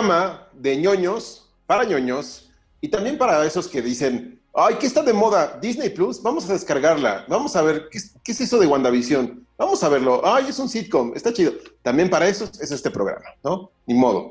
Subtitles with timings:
[0.00, 2.50] programa de ñoños, para ñoños,
[2.80, 5.58] y también para esos que dicen, ay, ¿qué está de moda?
[5.60, 9.46] Disney Plus, vamos a descargarla, vamos a ver, ¿qué, qué es eso de WandaVision?
[9.58, 11.52] Vamos a verlo, ay, es un sitcom, está chido.
[11.82, 13.70] También para eso es este programa, ¿no?
[13.86, 14.30] Ni modo.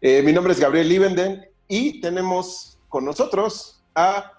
[0.00, 4.34] Eh, mi nombre es Gabriel Liebenden y tenemos con nosotros a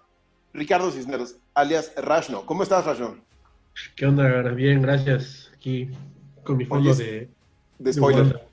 [0.53, 2.45] Ricardo Cisneros, alias Rashno.
[2.45, 3.17] ¿Cómo estás, Rashno?
[3.97, 4.41] ¿Qué onda?
[4.52, 5.52] Bien, gracias.
[5.53, 5.89] Aquí
[6.45, 7.30] con mi fondo Oye, de,
[7.80, 8.48] De spoiler.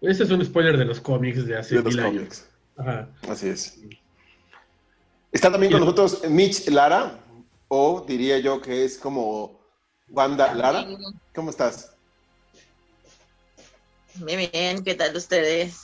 [0.00, 2.14] Este es un spoiler de los cómics de hace de los mil años.
[2.14, 2.48] cómics.
[2.76, 3.08] Ajá.
[3.28, 3.78] Así es.
[5.32, 7.18] Está también con nosotros Mitch Lara,
[7.68, 9.60] o diría yo que es como
[10.10, 10.86] Wanda Lara.
[11.34, 11.92] ¿Cómo estás?
[14.16, 15.82] Muy bien, ¿qué tal ustedes?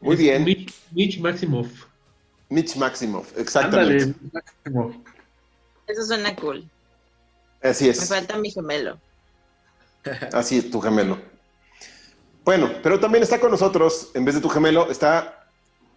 [0.00, 0.44] Muy bien.
[0.44, 1.86] Mitch, Mitch Maximoff.
[2.48, 4.04] Mitch Maximoff, exactamente.
[4.04, 4.96] Ándale, Maximoff.
[5.86, 6.68] Eso suena cool.
[7.62, 8.98] Así Me es, falta mi gemelo.
[10.32, 11.18] así es tu gemelo.
[12.44, 15.46] Bueno, pero también está con nosotros, en vez de tu gemelo, está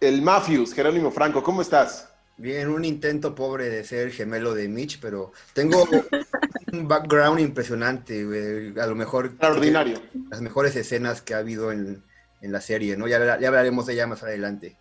[0.00, 1.42] el Mafius, Jerónimo Franco.
[1.42, 2.08] ¿Cómo estás?
[2.36, 5.88] Bien, un intento pobre de ser gemelo de Mitch, pero tengo
[6.72, 8.78] un background impresionante, güey.
[8.78, 10.00] A lo mejor Extraordinario.
[10.30, 12.04] las mejores escenas que ha habido en,
[12.42, 13.08] en la serie, ¿no?
[13.08, 14.76] Ya, ya hablaremos de ella más adelante.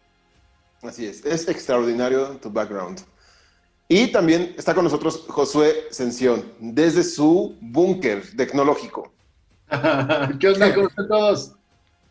[0.84, 3.00] Así es, es extraordinario tu background.
[3.88, 9.12] Y también está con nosotros Josué Sención, desde su búnker tecnológico.
[10.40, 10.74] ¿Qué onda?
[10.74, 11.56] ¿Cómo están todos?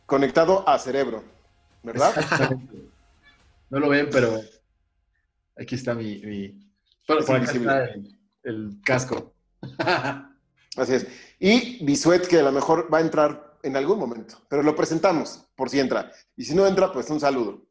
[0.06, 1.25] conectado a cerebro,
[1.82, 2.15] ¿verdad?
[3.70, 4.41] No lo ven, pero
[5.56, 6.20] aquí está mi.
[6.20, 6.48] mi...
[7.06, 7.72] Por, por acá invisible.
[7.72, 9.34] está el, el casco.
[10.76, 11.06] Así es.
[11.38, 15.47] Y Bisuet, que a lo mejor va a entrar en algún momento, pero lo presentamos
[15.56, 16.12] por si entra.
[16.37, 17.66] Y si no entra, pues un saludo.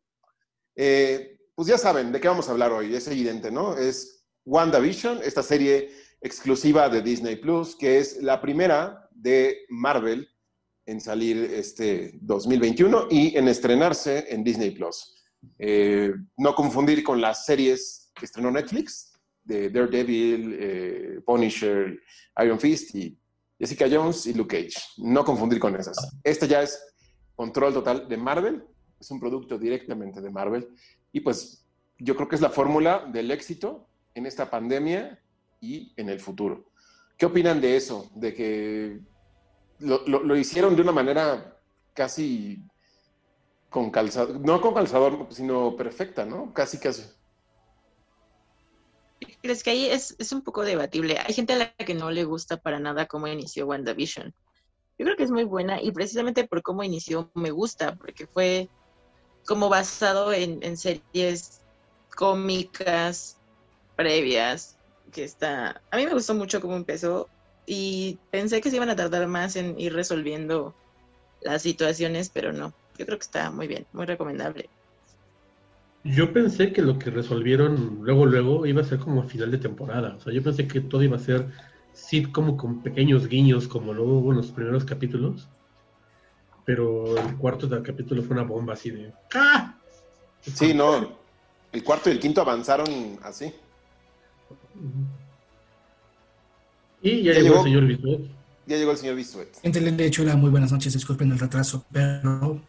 [0.75, 3.77] Eh, pues ya saben de qué vamos a hablar hoy, es evidente, ¿no?
[3.77, 5.91] Es WandaVision, esta serie
[6.21, 10.27] exclusiva de Disney Plus, que es la primera de Marvel
[10.85, 15.15] en salir este 2021 y en estrenarse en Disney Plus.
[15.59, 19.13] Eh, no confundir con las series que estrenó Netflix,
[19.43, 21.99] de Daredevil, eh, Punisher,
[22.43, 23.17] Iron Fist y
[23.59, 24.79] Jessica Jones y Luke Cage.
[24.97, 25.97] No confundir con esas.
[26.23, 26.81] Este ya es
[27.35, 28.63] control total de Marvel,
[28.99, 30.69] es un producto directamente de Marvel
[31.11, 31.65] y pues
[31.97, 35.21] yo creo que es la fórmula del éxito en esta pandemia
[35.59, 36.71] y en el futuro.
[37.17, 38.09] ¿Qué opinan de eso?
[38.15, 38.99] De que
[39.79, 41.59] lo, lo- hicieron de una manera
[41.93, 42.63] casi
[43.69, 46.53] con calzador, no con calzador, sino perfecta, ¿no?
[46.53, 47.03] Casi, casi.
[49.41, 51.17] ¿Crees que ahí es, es un poco debatible?
[51.17, 54.33] Hay gente a la que no le gusta para nada cómo inició WandaVision.
[54.97, 58.69] Yo creo que es muy buena y precisamente por cómo inició me gusta, porque fue
[59.45, 61.61] como basado en series
[62.15, 63.37] cómicas
[63.95, 64.77] previas,
[65.13, 65.81] que está...
[65.89, 67.29] A mí me gustó mucho cómo empezó
[67.65, 70.75] y pensé que se iban a tardar más en ir resolviendo
[71.41, 72.73] las situaciones, pero no.
[72.97, 74.69] Yo creo que está muy bien, muy recomendable.
[76.03, 80.15] Yo pensé que lo que resolvieron luego, luego iba a ser como final de temporada.
[80.17, 81.47] O sea, yo pensé que todo iba a ser
[81.93, 85.47] sitcom con pequeños guiños, como lo hubo en los primeros capítulos.
[86.65, 89.13] Pero el cuarto del capítulo fue una bomba así de.
[89.33, 89.77] ¡Ah!
[90.41, 91.17] Sí, no.
[91.71, 93.53] El cuarto y el quinto avanzaron así.
[97.01, 97.57] Y ya, Ya llegó, llegó.
[97.57, 98.19] el señor Bisuet.
[98.65, 99.61] Ya llegó el señor Bisuet.
[99.61, 102.61] Gente de Chula, muy buenas noches, disculpen el retraso, pero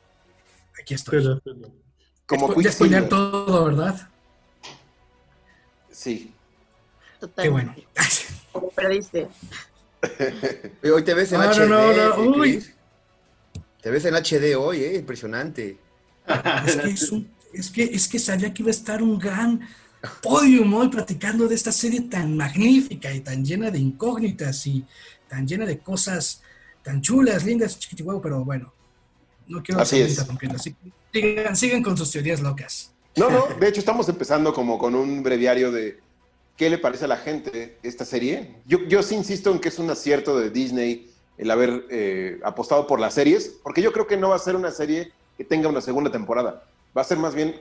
[0.80, 1.18] aquí estoy.
[1.22, 1.58] Pero- pero-
[2.26, 3.08] Como Spo- ya spoilear Quicksilver.
[3.08, 4.08] todo, ¿verdad?
[5.90, 6.32] Sí.
[7.36, 7.74] Qué bueno.
[8.52, 9.28] Como perdiste.
[10.82, 11.68] Hoy te ves en No, no, HD.
[11.68, 12.64] no, no, eh, uy.
[13.82, 14.96] Te ves en HD hoy, ¿eh?
[14.96, 15.78] Impresionante.
[16.66, 19.60] Es que, es, un- es, que, es que sabía que iba a estar un gran
[20.22, 24.84] podium hoy platicando de esta serie tan magnífica y tan llena de incógnitas y
[25.28, 26.42] tan llena de cosas
[26.82, 28.72] tan chulas, lindas, chiquitihuevo, pero bueno,
[29.48, 30.54] no quiero Así seguir es.
[30.54, 32.92] así que sigan, sigan con sus teorías locas.
[33.16, 36.00] No, no, de hecho estamos empezando como con un breviario de
[36.56, 38.56] qué le parece a la gente esta serie.
[38.66, 42.86] Yo, yo sí insisto en que es un acierto de Disney el haber eh, apostado
[42.86, 45.68] por las series, porque yo creo que no va a ser una serie que tenga
[45.68, 46.64] una segunda temporada.
[46.96, 47.60] Va a ser más bien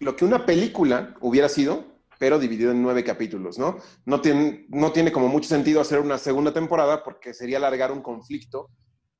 [0.00, 1.84] lo que una película hubiera sido,
[2.18, 3.78] pero dividido en nueve capítulos, ¿no?
[4.04, 8.02] No tiene, no tiene como mucho sentido hacer una segunda temporada porque sería alargar un
[8.02, 8.70] conflicto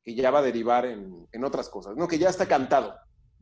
[0.03, 2.09] que ya va a derivar en, en otras cosas, ¿no?
[2.09, 2.95] Que ya está cantado,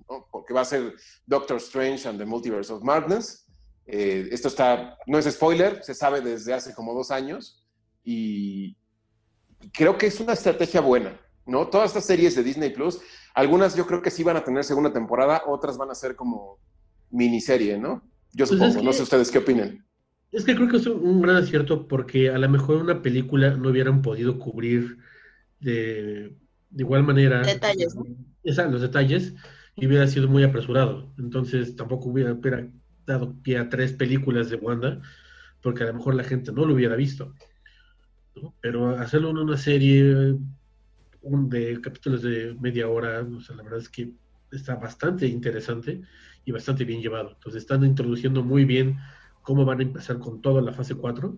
[0.08, 0.28] ¿no?
[0.30, 0.94] Porque va a ser
[1.26, 3.48] Doctor Strange and the Multiverse of Madness.
[3.86, 7.64] Eh, esto está, no es spoiler, se sabe desde hace como dos años
[8.04, 8.76] y,
[9.72, 11.68] creo que es una estrategia buena, ¿no?
[11.68, 13.00] Todas estas series de Disney Plus,
[13.34, 16.58] algunas yo creo que sí van a tener segunda temporada, otras van a ser como
[17.10, 18.02] miniserie, ¿no?
[18.32, 19.84] Yo Pues supongo, es que- no sé ustedes qué opinen.
[20.30, 23.56] Es que creo que es un, un gran acierto porque a lo mejor una película
[23.56, 24.98] no hubieran podido cubrir
[25.60, 26.36] de,
[26.70, 28.04] de igual manera Detalles, ¿no?
[28.44, 29.34] esa- los detalles
[29.76, 31.14] y hubiera sido muy apresurado.
[31.18, 32.68] Entonces tampoco hubiera, hubiera
[33.06, 35.00] dado pie a tres películas de Wanda
[35.62, 37.34] porque a lo mejor la gente no lo hubiera visto.
[38.36, 38.54] ¿no?
[38.60, 40.36] Pero hacerlo en una serie
[41.22, 44.12] un de capítulos de media hora, o sea, la verdad es que
[44.52, 46.02] está bastante interesante
[46.48, 47.32] y bastante bien llevado.
[47.32, 48.96] Entonces están introduciendo muy bien
[49.42, 51.36] cómo van a empezar con toda la fase 4.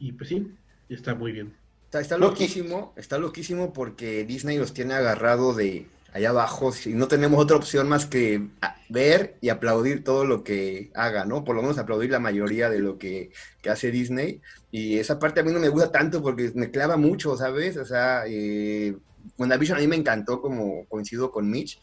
[0.00, 0.52] Y pues sí,
[0.88, 1.54] está muy bien.
[1.84, 7.06] Está, está loquísimo, está loquísimo porque Disney los tiene agarrado de allá abajo y no
[7.06, 8.48] tenemos otra opción más que
[8.88, 11.44] ver y aplaudir todo lo que haga, ¿no?
[11.44, 13.30] Por lo menos aplaudir la mayoría de lo que,
[13.62, 14.40] que hace Disney.
[14.72, 17.76] Y esa parte a mí no me gusta tanto porque me clava mucho, ¿sabes?
[17.76, 18.96] O sea, eh,
[19.38, 21.78] WandaVision a mí me encantó, como coincido con Mitch.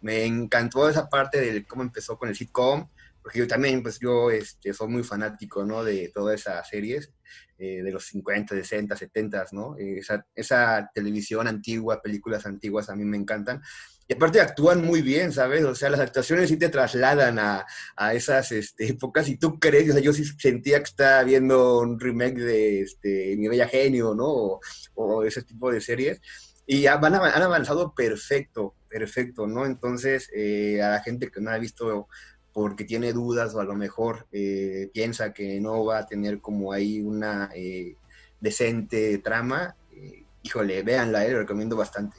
[0.00, 2.88] Me encantó esa parte de cómo empezó con el sitcom,
[3.26, 5.82] porque yo también, pues yo este, soy muy fanático, ¿no?
[5.82, 7.10] De todas esas series
[7.58, 9.76] eh, de los 50, 60, 70, ¿no?
[9.78, 13.60] Eh, esa, esa televisión antigua, películas antiguas a mí me encantan.
[14.06, 15.64] Y aparte actúan muy bien, ¿sabes?
[15.64, 17.66] O sea, las actuaciones sí te trasladan a,
[17.96, 21.98] a esas este, épocas y tú crees, o yo sí sentía que estaba viendo un
[21.98, 24.60] remake de este, Mi Bella Genio, ¿no?
[24.94, 26.20] O ese tipo de series.
[26.66, 29.66] Y van, han avanzado perfecto, perfecto, ¿no?
[29.66, 32.08] Entonces, eh, a la gente que no ha visto
[32.56, 36.72] porque tiene dudas o a lo mejor eh, piensa que no va a tener como
[36.72, 37.96] ahí una eh,
[38.40, 42.16] decente trama, eh, híjole, véanla, lo recomiendo bastante.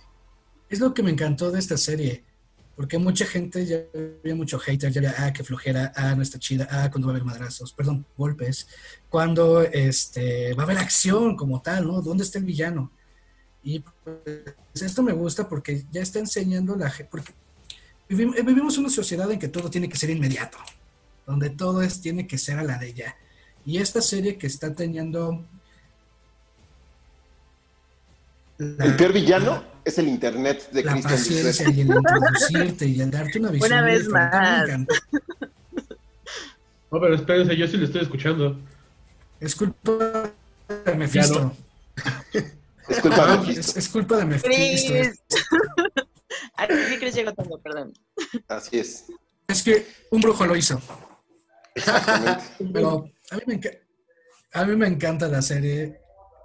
[0.70, 2.24] Es lo que me encantó de esta serie,
[2.76, 3.80] porque mucha gente ya
[4.22, 7.14] había mucho hater, ya había, ah, qué flojera, ah, no está chida, ah, cuando va
[7.14, 8.68] a haber madrazos, perdón, golpes,
[9.10, 12.00] cuando este, va a haber acción como tal, ¿no?
[12.04, 12.92] ¿Dónde está el villano?
[13.70, 17.34] Y pues esto me gusta porque ya está enseñando la gente, porque
[18.08, 20.58] eh, vivimos una sociedad en que todo tiene que ser inmediato,
[21.26, 23.18] donde todo es, tiene que ser a la de ya.
[23.66, 25.44] Y esta serie que está teniendo...
[28.58, 31.78] la- El peor villano es el internet de la Christian paciencia Ducret.
[31.78, 33.70] y el introducirte y el darte una visión.
[33.74, 34.70] Una vez más.
[36.90, 38.58] No, pero espérense, yo sí lo estoy escuchando.
[39.42, 40.32] Es culpa
[40.86, 41.54] de Mephisto.
[42.90, 43.80] Es culpa de Es, Mephisto.
[43.80, 44.94] es culpa de Mephisto.
[46.58, 47.94] Aquí sí, Chris llegó tarde, perdón.
[48.48, 49.06] Así es.
[49.48, 50.82] Es que un brujo lo hizo.
[51.76, 52.44] Exactamente.
[52.74, 53.80] Pero a mí me, enca-
[54.54, 56.00] a mí me encanta la serie.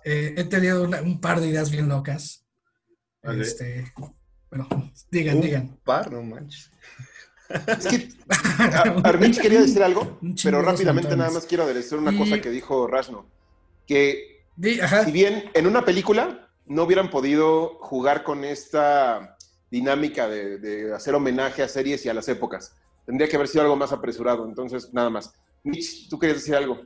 [0.05, 2.45] Eh, he tenido una- un par de ideas bien locas.
[3.23, 3.43] Vale.
[3.43, 3.93] Este,
[4.51, 4.69] bueno,
[5.11, 5.79] digan, Un digan.
[5.85, 6.71] par, no manches.
[7.67, 8.09] Es que
[9.05, 11.19] Arminch quería decir algo, Un pero rápidamente montones.
[11.19, 13.27] nada más quiero decir una Y- cosa que dijo Rashno.
[13.87, 19.37] Que Di- ajá, si bien en una película no hubieran podido jugar con esta
[19.71, 23.63] dinámica de, de hacer homenaje a series y a las épocas, tendría que haber sido
[23.63, 24.47] algo más apresurado.
[24.47, 25.33] Entonces, nada más.
[25.65, 26.81] Mitch, ¿tú querías decir algo?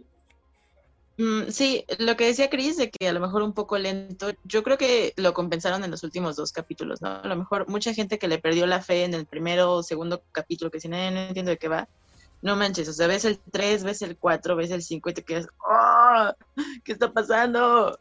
[1.19, 4.63] Mm, sí, lo que decía Chris de que a lo mejor un poco lento, yo
[4.63, 7.09] creo que lo compensaron en los últimos dos capítulos, ¿no?
[7.09, 10.25] A lo mejor mucha gente que le perdió la fe en el primero o segundo
[10.31, 11.89] capítulo, que si no, no entiendo de qué va,
[12.47, 15.23] no manches, o sea, ves el 3, ves el 4, ves el 5 y te
[15.25, 16.31] quedas, ¡oh!
[16.85, 17.99] ¿Qué está pasando?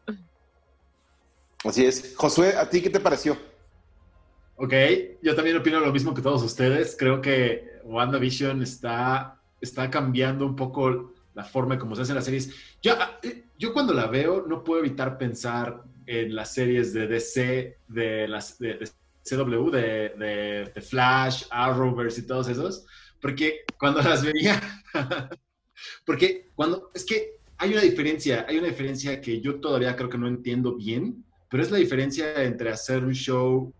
[1.64, 2.14] Así es.
[2.16, 3.36] Josué, ¿a ti qué te pareció?
[4.56, 4.72] Ok,
[5.22, 6.96] yo también opino lo mismo que todos ustedes.
[6.98, 12.24] Creo que WandaVision está, está cambiando un poco la forma en cómo se hacen las
[12.24, 12.54] series.
[12.80, 12.94] Yo,
[13.58, 18.58] yo cuando la veo no puedo evitar pensar en las series de DC, de las
[18.58, 18.88] de, de
[19.24, 22.86] CW, de, de- de Flash, Arrowverse y todos esos,
[23.20, 24.60] porque cuando las veía,
[26.04, 30.18] porque cuando, es que hay una diferencia, hay una diferencia que yo todavía creo que
[30.18, 33.72] no entiendo bien, pero es la diferencia entre hacer un show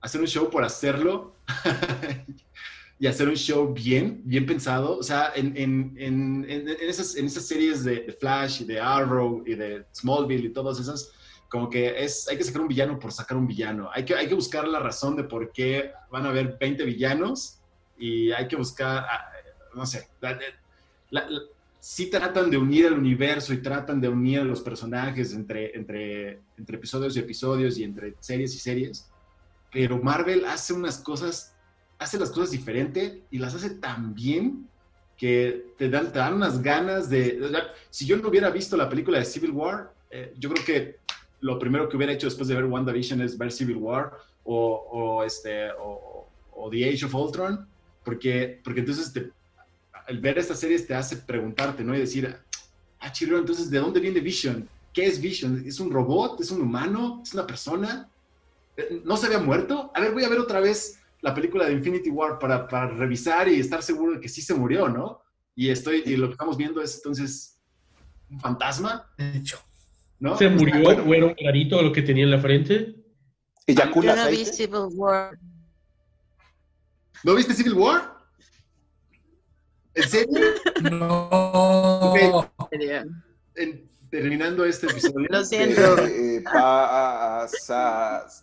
[0.00, 1.34] hacer un show por hacerlo
[2.98, 4.98] y hacer un show bien, bien pensado.
[4.98, 9.42] O sea, en, en, en, en- esas, esas series de, de Flash y de Arrow
[9.46, 11.10] y de Smallville y todas esas,
[11.48, 13.88] como que es, hay que sacar un villano por sacar un villano.
[13.94, 17.60] Hay que, hay que buscar la razón de por qué van a haber 20 villanos
[17.98, 19.28] y hay que buscar, ah,
[19.74, 20.38] no sé, la-
[21.10, 21.40] la- la-
[21.80, 26.40] sí tratan de unir el universo y tratan de unir a los personajes entre, entre,
[26.56, 29.10] entre episodios y episodios y entre series y series
[29.70, 31.52] pero Marvel hace unas cosas,
[31.98, 34.68] hace las cosas diferente y las hace tan bien
[35.16, 37.40] que te dan, te dan unas ganas de...
[37.42, 40.64] o sea, si yo no hubiera visto la película de Civil War, eh, yo creo
[40.64, 40.96] que
[41.40, 44.12] lo primero que hubiera hecho después de ver WandaVision es ver Civil War
[44.44, 47.66] o, o este, o, o The Age of Ultron,
[48.04, 49.30] porque, porque entonces te,
[50.08, 51.94] el ver estas series te hace preguntarte, ¿no?
[51.94, 52.36] Y decir,
[53.00, 54.68] ah, chilo, entonces, ¿de dónde viene Vision?
[54.92, 55.64] ¿Qué es Vision?
[55.66, 56.40] ¿Es un robot?
[56.40, 57.20] ¿Es un humano?
[57.24, 58.08] ¿Es una persona?
[58.76, 59.90] Eh, ¿No se había muerto?
[59.94, 63.48] A ver, voy a ver otra vez la película de Infinity War para, para revisar
[63.48, 65.24] y estar seguro de que sí se murió, ¿no?
[65.56, 67.60] y estoy y lo que estamos viendo es entonces
[68.30, 69.58] un fantasma, De hecho.
[70.18, 70.36] ¿no?
[70.36, 72.94] Se murió, o era un clarito lo que tenía en la frente.
[73.66, 74.52] Eyacula Yo no vi aceite.
[74.52, 75.38] Civil War.
[77.24, 78.14] ¿No viste Civil War?
[79.94, 80.40] ¿En serio?
[80.82, 82.12] No.
[83.56, 85.26] En- terminando este episodio.
[85.28, 85.98] Lo siento.
[86.06, 86.42] Eh,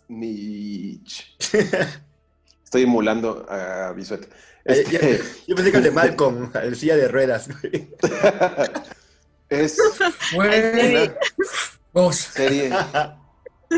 [0.02, 1.36] Pasasnich.
[2.64, 4.24] Estoy emulando a Bisuet.
[4.24, 4.28] Eh,
[4.64, 7.48] Este, Yo pensé que el de Malcolm, el silla de ruedas.
[7.48, 7.88] güey.
[9.48, 9.76] es
[10.34, 11.12] Bueno,
[11.92, 12.16] vos.
[12.16, 12.70] serie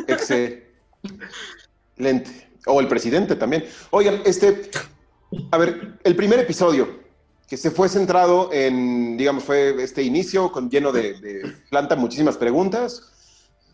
[0.09, 0.61] excelente.
[2.67, 3.67] O el presidente también.
[3.91, 4.71] Oigan, este,
[5.51, 7.03] a ver, el primer episodio
[7.49, 12.37] que se fue centrado en, digamos, fue este inicio con lleno de, de planta muchísimas
[12.37, 13.11] preguntas.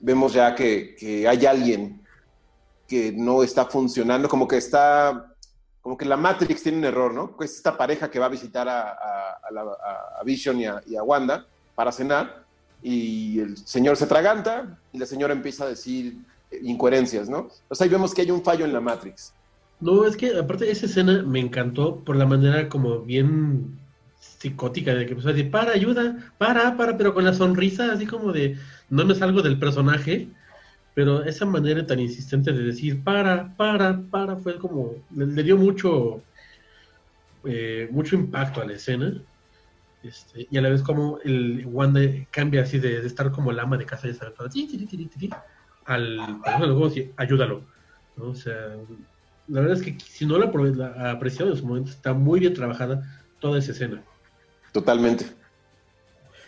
[0.01, 2.01] Vemos ya que, hay alguien
[2.89, 5.35] que no está funcionando, como que está,
[5.81, 7.37] como que la Matrix tiene un error, ¿no?
[7.37, 8.97] Pues esta pareja que va a visitar a,
[9.53, 12.45] la- Vision y a, Wanda para cenar,
[12.83, 16.17] y el señor se traganta y la señora empieza a decir
[16.63, 17.49] incoherencias, ¿no?
[17.69, 19.33] O ahí vemos que hay un fallo en la Matrix.
[19.81, 23.79] No, es que aparte esa escena me encantó por la manera como bien
[24.19, 28.07] psicótica de que empezó a decir, para, ayuda, para, para, pero con la sonrisa así
[28.07, 28.59] como de,
[28.91, 30.29] no me salgo del personaje,
[30.95, 36.23] pero esa manera tan insistente de decir, para, para, para, fue como, le, dio mucho,
[37.45, 39.23] eh, mucho impacto a la escena.
[40.03, 43.77] Este, y a la vez como el Wanda cambia así de, estar como el ama
[43.77, 45.31] de casa, ya sabes, ti,
[45.85, 46.41] al
[47.17, 47.63] ayúdalo.
[48.19, 48.77] O sea,
[49.51, 52.55] la verdad es que si no la, la apreciado en su momento, está muy bien
[52.55, 53.03] trabajada
[53.41, 54.03] toda esa escena.
[54.73, 55.25] Totalmente.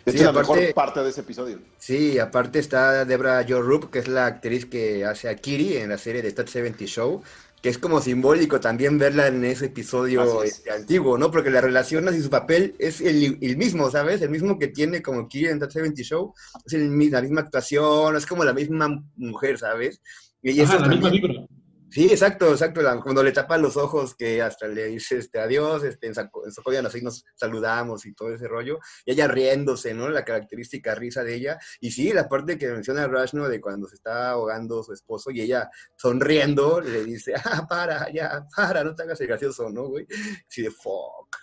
[0.04, 1.61] Esta Sí, es la aparte- mejor parte de ese episodio.
[1.78, 5.90] Sí, aparte está Debra Jo Rupp, que es la actriz que hace a Kiri en
[5.90, 7.23] la serie de Stat 70 Show,
[7.61, 10.54] que es como simbólico también verla en ese episodio es.
[10.56, 11.30] este, antiguo, ¿no?
[11.30, 14.21] Porque la relación y su papel es el, el mismo, ¿sabes?
[14.23, 16.35] El mismo que tiene como Kiri en Stat 70 Show,
[16.66, 20.00] es el la misma actuación, es como la misma mujer, ¿sabes?
[20.42, 21.47] Y Ajá, la misma también- vibra.
[21.92, 22.80] Sí, exacto, exacto.
[23.02, 27.02] cuando le tapa los ojos, que hasta le dice este, adiós, este, en, Sokovia así
[27.02, 28.78] nos saludamos y todo ese rollo.
[29.04, 30.08] Y ella riéndose, ¿no?
[30.08, 31.58] La característica risa de ella.
[31.80, 33.46] Y sí, la parte que menciona Rush, ¿no?
[33.46, 38.46] De cuando se está ahogando su esposo y ella sonriendo le dice, ah, para, ya,
[38.56, 40.06] para, no te hagas el gracioso, ¿no, güey?
[40.49, 41.37] Sí, de fuck.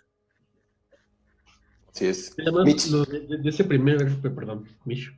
[1.91, 2.33] Sí es.
[2.39, 2.87] Además, Mitch.
[2.87, 5.15] lo de, de- de ese primer, perdón, Mish.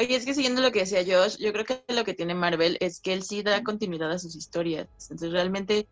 [0.00, 2.78] Oye, es que siguiendo lo que decía Josh, yo creo que lo que tiene Marvel
[2.80, 4.88] es que él sí da continuidad a sus historias.
[5.02, 5.90] Entonces, realmente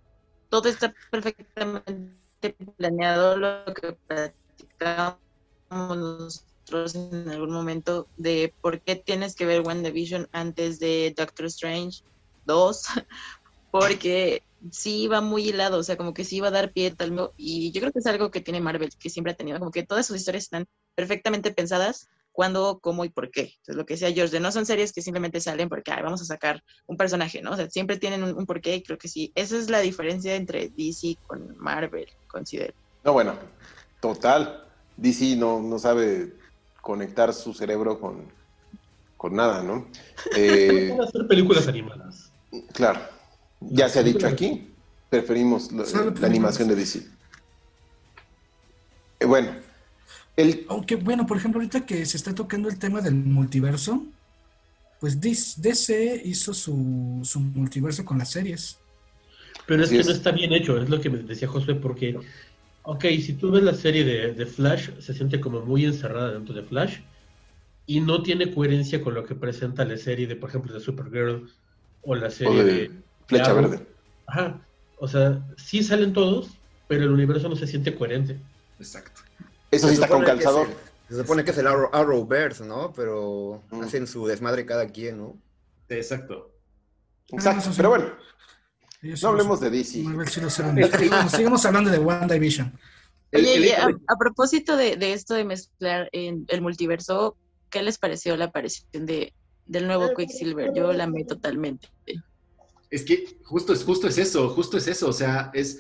[0.49, 5.19] todo está perfectamente planeado, lo que platicamos
[5.69, 12.01] nosotros en algún momento de por qué tienes que ver WandaVision antes de Doctor Strange
[12.47, 12.83] 2,
[13.71, 17.31] porque sí va muy hilado, o sea, como que sí va a dar pie tal
[17.37, 19.83] y yo creo que es algo que tiene Marvel, que siempre ha tenido, como que
[19.83, 23.41] todas sus historias están perfectamente pensadas cuándo, cómo y por qué.
[23.41, 26.25] Entonces, lo que decía George, no son series que simplemente salen porque "Ay, vamos a
[26.25, 27.51] sacar un personaje, ¿no?
[27.51, 29.33] O sea, siempre tienen un, un porqué y creo que sí.
[29.35, 32.73] Esa es la diferencia entre DC con Marvel, considero.
[33.03, 33.35] No, bueno,
[33.99, 34.69] total.
[34.97, 36.33] DC no, no sabe
[36.81, 38.31] conectar su cerebro con,
[39.17, 39.89] con nada, ¿no?
[40.37, 42.31] Eh, hacer películas animadas.
[42.73, 43.01] claro,
[43.59, 44.73] ya se ha dicho aquí,
[45.11, 47.03] preferimos la animación de DC.
[49.19, 49.51] Eh, bueno,
[50.39, 54.07] el, Aunque, bueno, por ejemplo, ahorita que se está tocando el tema del multiverso,
[55.01, 58.79] pues DC hizo su, su multiverso con las series.
[59.67, 60.07] Pero es Así que es.
[60.07, 62.17] no está bien hecho, es lo que me decía Josué, porque,
[62.83, 66.55] ok, si tú ves la serie de, de Flash, se siente como muy encerrada dentro
[66.55, 66.99] de Flash
[67.87, 71.51] y no tiene coherencia con lo que presenta la serie de, por ejemplo, de Supergirl
[72.03, 72.91] o la o serie de de...
[73.27, 73.53] Flecha.
[73.53, 73.85] Verde.
[74.27, 74.61] Ajá,
[74.99, 76.51] o sea, sí salen todos,
[76.87, 78.39] pero el universo no se siente coherente.
[78.79, 79.23] Exacto.
[79.71, 80.69] Eso sí está con calzador.
[80.69, 82.93] el- Se supone que es el Arrow, Arrowverse, ¿no?
[82.93, 83.83] Pero Mm.
[83.83, 85.37] hacen su desmadre cada quien, ¿no?
[85.89, 86.53] Exacto.
[87.29, 87.77] Exacto, eso sí.
[87.79, 88.07] pero bueno,
[89.03, 89.71] Ellos no hablemos de.
[89.71, 90.03] DC.
[90.03, 92.79] Sigamos, sigamos hablando de WandaVision.
[93.33, 97.37] Oye, y a propósito de, de esto de mezclar en el multiverso,
[97.71, 99.33] ¿qué les pareció la aparición de,
[99.67, 100.73] del nuevo Quicksilver?
[100.75, 101.89] Yo la amé totalmente.
[102.91, 105.09] Es que justo es, justo es eso, justo es eso.
[105.09, 105.79] O sea, es.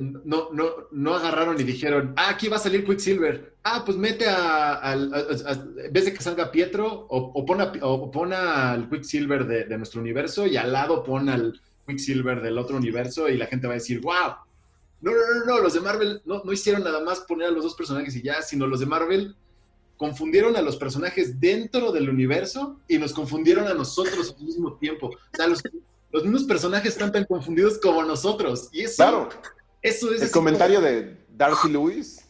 [0.00, 3.54] No, no, no agarraron y dijeron, ah, aquí va a salir Quicksilver.
[3.64, 5.52] Ah, pues mete a, a- a- a-
[5.84, 9.64] en vez de que salga Pietro, o, o pon, a- o pon al Quicksilver de,
[9.64, 13.66] de nuestro universo y al lado pon al Quicksilver del otro universo y la gente
[13.66, 14.34] va a decir, wow.
[15.00, 17.62] No, no, no, no, los de Marvel no, no hicieron nada más poner a los
[17.64, 19.36] dos personajes y ya, sino los de Marvel
[19.96, 25.06] confundieron a los personajes dentro del universo y nos confundieron a nosotros al mismo tiempo.
[25.08, 25.62] O sea, los,
[26.12, 28.68] los mismos personajes están tan confundidos como nosotros.
[28.72, 29.28] Y eso, Claro,
[29.88, 32.20] eso es el comentario de Darcy Lewis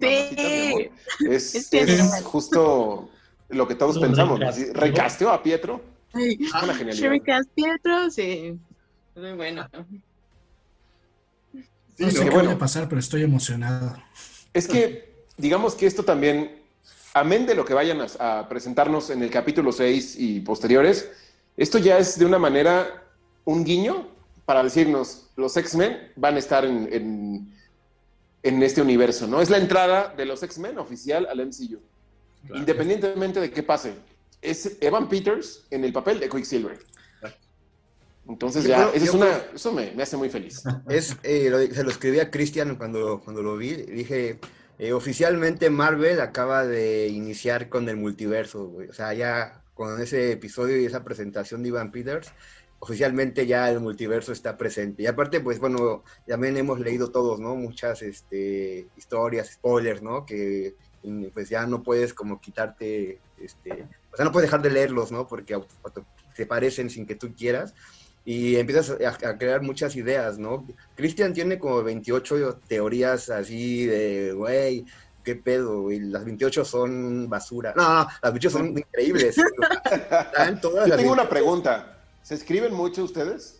[0.00, 0.82] amor.
[1.28, 3.10] Es, Es que- es justo
[3.48, 4.38] lo que todos Lo pensamos.
[4.38, 4.64] recasteó.
[4.66, 5.80] así, Recasteó a Pietro.
[6.14, 6.94] Una genialidad.
[6.94, 8.58] Shuriken Pietro, sí.
[9.16, 9.68] Muy bueno.
[11.52, 12.24] Sí, No sé ¿no?
[12.24, 12.50] qué bueno.
[12.52, 13.96] a pasar, pero estoy emocionado.
[14.52, 16.62] Es que, digamos que esto también,
[17.14, 21.10] amén de lo que vayan a, a presentarnos en el capítulo 6 y posteriores,
[21.56, 23.02] esto ya es de una manera
[23.44, 24.06] un guiño
[24.48, 27.54] para decirnos, los X-Men van a estar en, en-
[28.42, 29.42] en este universo, ¿no?
[29.42, 31.78] Es la entrada de los X-Men oficial al MCU,
[32.46, 32.58] Claro.
[32.58, 33.92] independientemente de qué pase.
[34.40, 36.78] Es Evan Peters en el papel de Quicksilver.
[38.26, 40.62] Entonces Yo ya, creo- eso, es una, creo- eso me, me hace muy feliz.
[40.88, 43.74] Es, eh, lo- se lo escribí a Cristian cuando, cuando lo vi.
[43.74, 44.38] Dije,
[44.78, 48.88] eh, oficialmente Marvel acaba de iniciar con el multiverso, güey.
[48.88, 52.30] O sea, ya con ese episodio y esa presentación de Ivan Peters,
[52.80, 55.02] oficialmente ya el multiverso está presente.
[55.02, 57.56] Y aparte, pues bueno, también hemos leído todos, ¿no?
[57.56, 60.24] Muchas este, historias, spoilers, ¿no?
[60.24, 60.74] Que
[61.32, 65.26] pues ya no puedes como quitarte, este, o sea, no puedes dejar de leerlos, ¿no?
[65.26, 66.04] Porque auto- auto-
[66.34, 67.74] se parecen sin que tú quieras
[68.24, 70.66] y empiezas a, a crear muchas ideas, ¿no?
[70.96, 74.84] Christian tiene como 28 teorías así de, güey,
[75.24, 77.72] qué pedo, güey, las 28 son basura.
[77.76, 79.36] No, no, las 28 son increíbles.
[80.60, 81.97] Todas Yo tengo una pregunta.
[82.28, 83.58] ¿Se escriben mucho ustedes?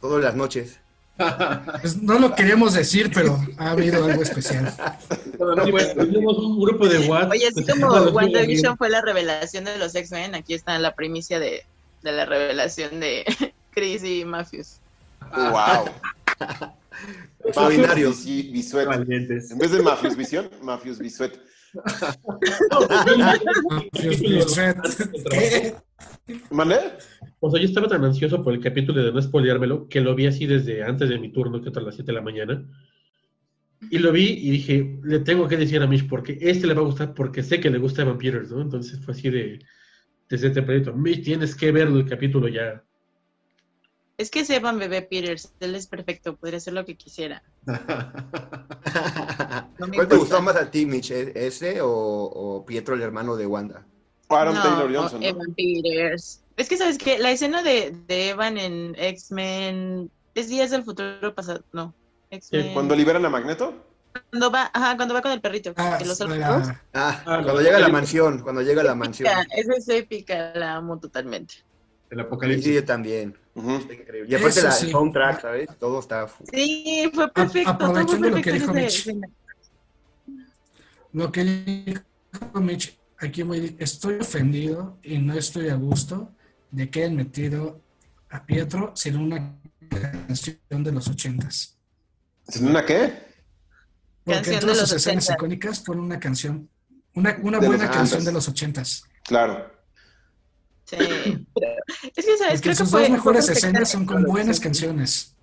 [0.00, 0.78] todas las noches.
[1.80, 4.72] Pues no lo queríamos decir, pero ha habido algo especial.
[5.10, 7.32] Sí, pues, tenemos un grupo de WhatsApp.
[7.32, 11.64] Oye, así como WandaVision fue la revelación de los X-Men, aquí está la primicia de,
[12.04, 13.24] de la revelación de
[13.72, 14.76] Chris y Matthews.
[15.34, 15.86] ¡Wow!
[17.44, 18.18] Extraordinarios.
[18.18, 18.88] Mafios Bisuet.
[19.10, 21.40] En vez de Mafios Visión, Mafios Bisuet.
[26.50, 26.76] ¿Mané?
[27.40, 30.26] O sea, yo estaba tan ansioso por el capítulo de no spoileármelo que lo vi
[30.26, 32.66] así desde antes de mi turno, que era a las 7 de la mañana.
[33.90, 36.80] Y lo vi y dije, le tengo que decir a Mish porque este le va
[36.80, 38.62] a gustar porque sé que le gusta Evan Peters, ¿no?
[38.62, 39.60] Entonces fue así de,
[40.28, 42.82] desde tempranito, Mish, tienes que verlo el capítulo ya.
[44.18, 47.42] Es que sepan bebé Peters, él es perfecto, podría hacer lo que quisiera.
[49.78, 51.10] No ¿Cuál te gustó más a ti, Mitch?
[51.10, 53.84] ¿E- ¿Ese o, o Pietro, el hermano de Wanda?
[54.28, 55.20] Aaron No, Taylor Johnson.
[55.20, 55.26] ¿no?
[55.26, 56.42] Evan Peters.
[56.56, 57.18] Es que, ¿sabes qué?
[57.18, 61.94] La escena de, de Evan en X-Men es Días del Futuro pasado, no.
[62.72, 63.74] Cuando liberan a Magneto.
[64.30, 66.06] Cuando va, ajá, cuando va con el perrito, Ah, que.
[66.42, 69.30] Ah, Ah, cuando llega a la mansión, cuando llega a la mansión.
[69.50, 71.54] Esa es épica, la amo totalmente.
[72.10, 72.74] El Sí, apocalipsis.
[72.74, 73.36] yo también.
[73.54, 73.70] Ujú.
[73.76, 74.30] Está increíble.
[74.30, 74.90] Y aparte Eso la sí.
[74.90, 75.68] soundtrack, ¿sabes?
[75.78, 76.28] Todo está...
[76.52, 77.76] Sí, fue perfecto.
[77.76, 79.08] todo fue aprovechando lo que dijo Mitch.
[81.12, 86.32] Lo que dijo Mitch, aquí voy, estoy ofendido y no estoy a gusto
[86.70, 87.80] de que hayan metido
[88.30, 91.78] a Pietro sin una canción de los ochentas.
[92.54, 93.24] ¿En una qué?
[94.24, 95.34] Porque Canción todas los sus escenas 80.
[95.34, 96.68] icónicas fueron una canción,
[97.14, 98.24] una, buena canción 80s.
[98.24, 99.02] de los ochentas.
[99.24, 99.72] Claro.
[100.86, 100.96] Sí.
[102.16, 102.60] Es que, ¿sabes?
[102.60, 105.34] Creo que sus fue, dos mejores escenas son con buenas canciones.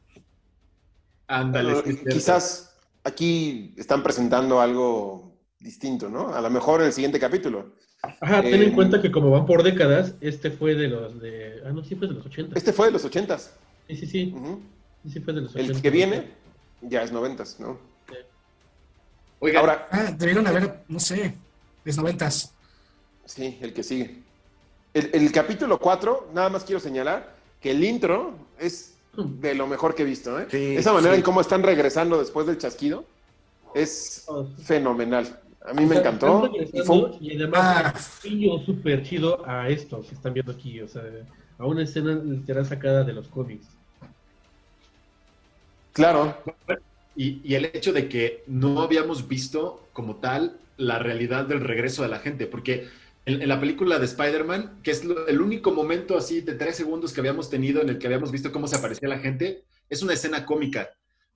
[1.28, 2.14] Ándale, Eh, es.
[2.14, 6.34] Quizás aquí están presentando algo distinto, ¿no?
[6.34, 7.76] A lo mejor en el siguiente capítulo.
[8.02, 11.62] Ajá, ten Eh, en cuenta que como van por décadas, este fue de los de...
[11.66, 12.58] Ah, no, sí fue de los 80.
[12.58, 13.54] Este fue de los ochentas.
[13.88, 14.34] Sí, sí, sí,
[15.04, 15.74] sí, sí fue de los 80.
[15.74, 16.32] El que viene
[16.82, 17.80] ya es noventas, ¿no?
[19.40, 21.36] Oigan, Ahora, Ah, debieron haber, no sé,
[21.84, 22.54] los noventas.
[23.26, 24.22] sí, el que sigue.
[24.94, 29.96] El, el capítulo 4, nada más quiero señalar que el intro es de lo mejor
[29.96, 30.48] que he visto, ¿eh?
[30.52, 31.20] Sí, Esa manera sí.
[31.20, 33.06] en cómo están regresando después del chasquido
[33.74, 34.26] es
[34.64, 35.40] fenomenal.
[35.66, 36.46] A mí O me sea, encantó.
[36.46, 37.94] están Y regresando fue Y además, Ah.
[38.54, 41.04] un súper chido a esto que están viendo aquí, o sea,
[41.58, 43.66] a una escena literal sacada de los cómics.
[45.94, 46.36] Claro,
[47.16, 52.02] y, y el hecho de que no habíamos visto como tal la realidad del regreso
[52.02, 52.88] de la gente, porque
[53.26, 57.22] en, la película de Spider-Man, que es el único momento así de tres segundos que
[57.22, 60.46] habíamos tenido en el que habíamos visto cómo se aparecía la gente, es una escena
[60.46, 60.90] cómica.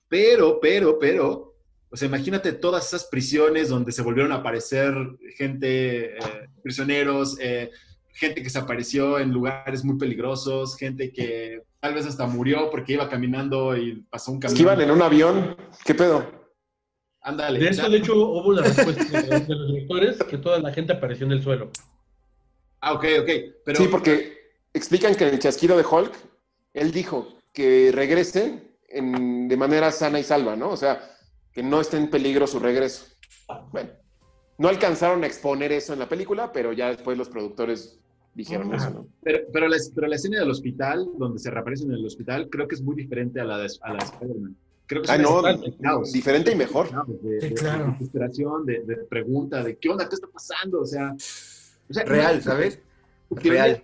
[0.09, 1.55] Pero, pero, pero,
[1.89, 4.93] o sea, imagínate todas esas prisiones donde se volvieron a aparecer
[5.35, 6.19] gente, eh,
[6.61, 7.71] prisioneros, eh,
[8.11, 12.93] gente que se apareció en lugares muy peligrosos, gente que tal vez hasta murió porque
[12.93, 14.59] iba caminando y pasó un camión.
[14.59, 15.55] iban en un avión.
[15.85, 16.46] ¿Qué pedo?
[17.27, 17.59] Ándale.
[17.59, 20.93] De eso, de hecho, hubo una respuesta de, de los directores que toda la gente
[20.93, 21.71] apareció en el suelo.
[22.79, 23.29] Ah, ok, ok.
[23.65, 24.37] Pero, Sí, porque
[24.73, 26.13] explican que en el chasquido de Hulk,
[26.73, 30.69] él dijo que regrese en- de manera sana y salva, ¿no?
[30.69, 31.01] O sea,
[31.51, 33.05] que no esté en peligro su regreso.
[33.73, 33.89] Bueno,
[34.57, 37.99] no alcanzaron a exponer eso en la película, pero ya después los productores
[38.35, 38.87] dijeron Ajá.
[38.87, 39.07] eso, ¿no?
[39.21, 42.67] pero, pero la, pero la escena del hospital, donde se reaparecen en el hospital, creo
[42.69, 44.55] que es muy diferente a la de, a la de Spider-Man.
[44.87, 45.41] Creo que Ah, es no,
[45.81, 46.11] caos.
[46.13, 46.89] diferente y mejor.
[47.07, 47.85] De, Sí, de- claro.
[47.85, 52.03] de desesperación, de, de pregunta, de qué onda, qué está pasando, o sea, o sea,
[52.05, 52.79] Real, ¿sabes?
[53.29, 53.83] Real.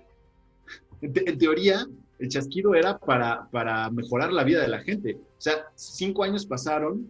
[1.01, 1.85] En, te- en teoría,
[2.19, 5.15] el chasquido era para, para mejorar la vida de la gente.
[5.15, 7.05] O sea, cinco años pasaron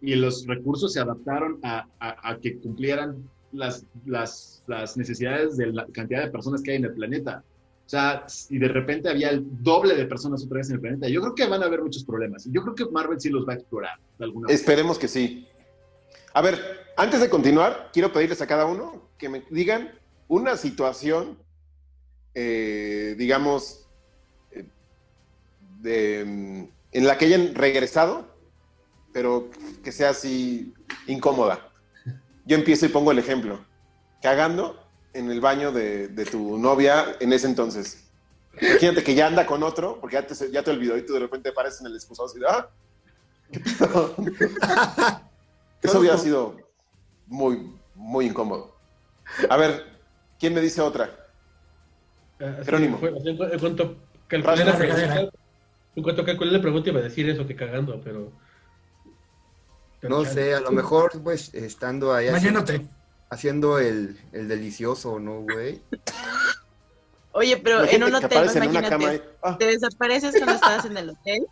[0.00, 5.72] y los recursos se adaptaron a, a- a que cumplieran las, las, las necesidades de
[5.72, 7.42] la cantidad de personas que hay en el planeta.
[7.86, 11.08] O sea, y de repente había el doble de personas otra vez en el planeta.
[11.08, 12.46] Yo creo que van a haber muchos problemas.
[12.50, 14.50] Yo creo que Marvel sí los va a explorar de alguna.
[14.50, 15.46] Esperemos que sí.
[16.32, 16.58] A ver,
[16.96, 19.92] antes de continuar, quiero pedirles a cada uno que me digan
[20.28, 21.38] una situación,
[22.34, 23.86] eh, digamos,
[24.50, 24.64] eh,
[25.80, 28.34] de, mm, en la que hayan regresado,
[29.12, 29.50] pero
[29.82, 30.72] que sea así
[31.06, 31.70] incómoda.
[32.46, 33.64] Yo empiezo y pongo el ejemplo.
[34.22, 34.83] Cagando
[35.14, 38.10] en el baño de, de tu novia en ese entonces.
[38.60, 41.20] Imagínate que ya anda con otro, porque ya te, ya te olvidó y tú de
[41.20, 42.68] repente apareces en el excusado y de, ¡ah!
[43.52, 44.16] ¿Qué pedo?".
[45.82, 46.56] Eso hubiera sido
[47.26, 48.74] muy, muy incómodo.
[49.48, 49.84] A ver,
[50.38, 51.10] ¿quién me dice otra?
[52.38, 52.98] Sí, Jerónimo.
[53.02, 53.96] en, cu- en cuanto
[54.28, 55.20] calculé la pregunta,
[55.96, 58.32] en cuanto calculé la pregunta iba a decir eso que cagando, pero...
[60.00, 60.34] pero No chale.
[60.34, 63.03] sé, a lo mejor, pues, estando ahí haciendo, Bañándote.
[63.30, 65.80] Haciendo el, el delicioso, ¿no, güey?
[67.32, 70.54] Oye, pero en un hotel, aparece en una imagínate, cama y- ah, te desapareces cuando
[70.54, 71.46] estabas en el hotel,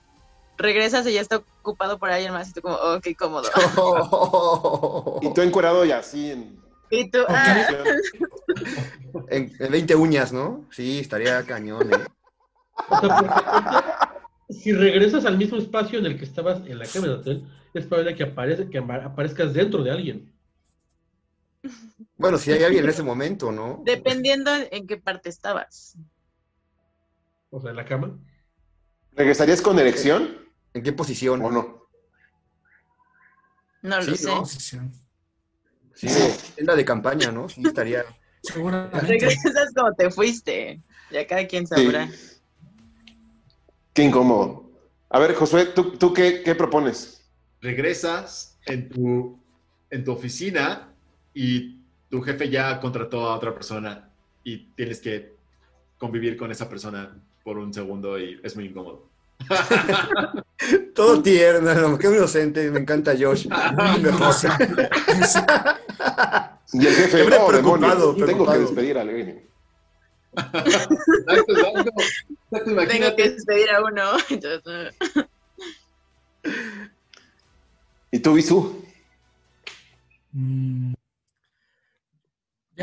[0.56, 3.48] regresas y ya está ocupado por alguien más y tú como, oh, qué cómodo.
[5.22, 6.62] y tú encuerado y así en...
[6.90, 7.66] Y tú, ah,
[9.30, 10.66] en, en 20 uñas, ¿no?
[10.70, 12.04] Sí, estaría cañón, ¿eh?
[12.88, 17.06] O sea, porque si regresas al mismo espacio en el que estabas en la cama
[17.06, 20.30] del hotel, es probable que, aparece, que aparezcas dentro de alguien.
[22.16, 23.82] Bueno, si hay alguien en ese momento, ¿no?
[23.84, 25.96] dependiendo en qué parte estabas.
[27.50, 28.18] O sea, en la cama.
[29.12, 30.38] ¿Regresarías con erección
[30.74, 31.42] ¿En qué posición?
[31.42, 31.86] o no?
[33.82, 34.30] No lo Sí, sé.
[34.30, 34.44] ¿no?
[35.94, 36.08] Sí,
[36.56, 37.48] en la de campaña, ¿no?
[37.48, 38.04] Sí, estaría.
[38.42, 39.06] Seguramente.
[39.06, 40.80] Regresas como te fuiste.
[41.10, 41.74] Ya cada quien Sí.
[41.74, 42.08] sabrá.
[43.92, 44.70] Qué incómodo.
[45.10, 47.18] A ver, Josué, ¿tú, tú qué, qué propones?
[47.60, 49.38] regresas en tu,
[49.90, 50.91] en tu oficina
[51.34, 51.78] y
[52.10, 54.08] tu jefe ya contrató a otra persona
[54.44, 55.32] y tienes que
[55.98, 59.06] convivir con esa persona por un segundo y es muy incómodo.
[60.94, 63.46] Todo tierno, qué inocente, me encanta Josh.
[66.74, 68.60] Y el jefe, oh, preocupado, demonios, tengo que preocupado.
[68.60, 69.46] despedir a alguien.
[72.88, 74.02] Tengo que despedir a uno.
[78.10, 78.84] ¿Y tú, Bisu?
[80.32, 80.94] Mm,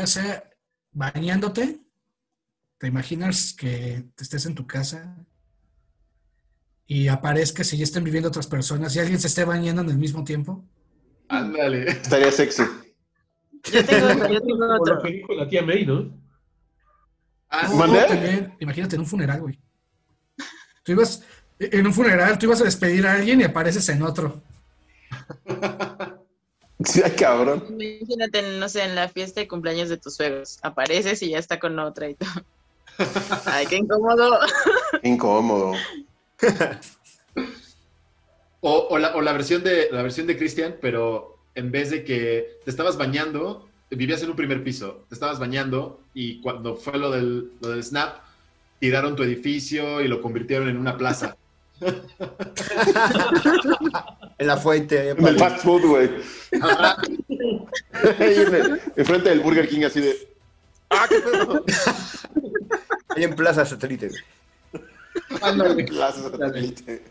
[0.00, 0.50] ya sea
[0.92, 1.80] bañándote,
[2.78, 5.14] te imaginas que te estés en tu casa
[6.86, 9.98] y aparezcas y ya estén viviendo otras personas y alguien se esté bañando en el
[9.98, 10.64] mismo tiempo.
[11.28, 11.90] Ándale.
[11.90, 12.62] Estaría sexy.
[13.72, 14.40] yo tengo, yo
[14.80, 15.48] otro.
[15.48, 16.18] tía May, ¿no?
[17.50, 17.68] Ah,
[18.58, 19.60] imagínate en un funeral, güey.
[20.82, 21.22] Tú ibas,
[21.58, 24.42] en un funeral, tú ibas a despedir a alguien y apareces en otro.
[26.84, 27.64] Sí, cabrón.
[27.68, 30.58] Imagínate, no sé, en la fiesta de cumpleaños de tus suegros.
[30.62, 32.30] Apareces y ya está con otra y todo.
[33.46, 34.38] Ay, qué incómodo.
[35.02, 35.72] Incómodo.
[38.62, 42.04] O, o la, o la versión de la versión de Christian, pero en vez de
[42.04, 46.98] que te estabas bañando, vivías en un primer piso, te estabas bañando y cuando fue
[46.98, 48.18] lo del, lo del snap,
[48.78, 51.36] tiraron tu edificio y lo convirtieron en una plaza.
[54.40, 55.10] En la fuente.
[55.10, 56.10] En el fast food, güey.
[58.96, 60.16] Enfrente del Burger King, así de.
[60.88, 61.62] ¡Ah, qué pedo!
[63.14, 64.10] Ahí en Plaza Satélite.
[65.88, 67.02] Plaza satélite.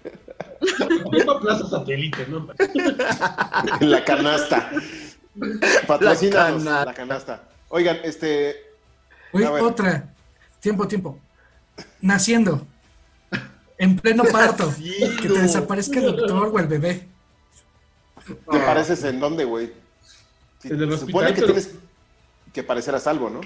[1.42, 2.48] Plaza satélite, ¿no?
[3.80, 4.72] En la canasta.
[5.86, 7.44] Patrocínanos La la canasta.
[7.70, 8.56] Oigan, este.
[9.34, 9.50] Ver.
[9.62, 10.12] otra.
[10.60, 11.20] Tiempo, tiempo.
[12.02, 12.65] Naciendo.
[13.78, 14.74] En pleno parto.
[15.22, 17.08] Que te desaparezca el doctor o el bebé.
[18.52, 19.74] ¿Te pareces en dónde, güey?
[20.60, 21.76] Sí, En el se supone que pero- tienes
[22.54, 23.42] que parecer a salvo, ¿no?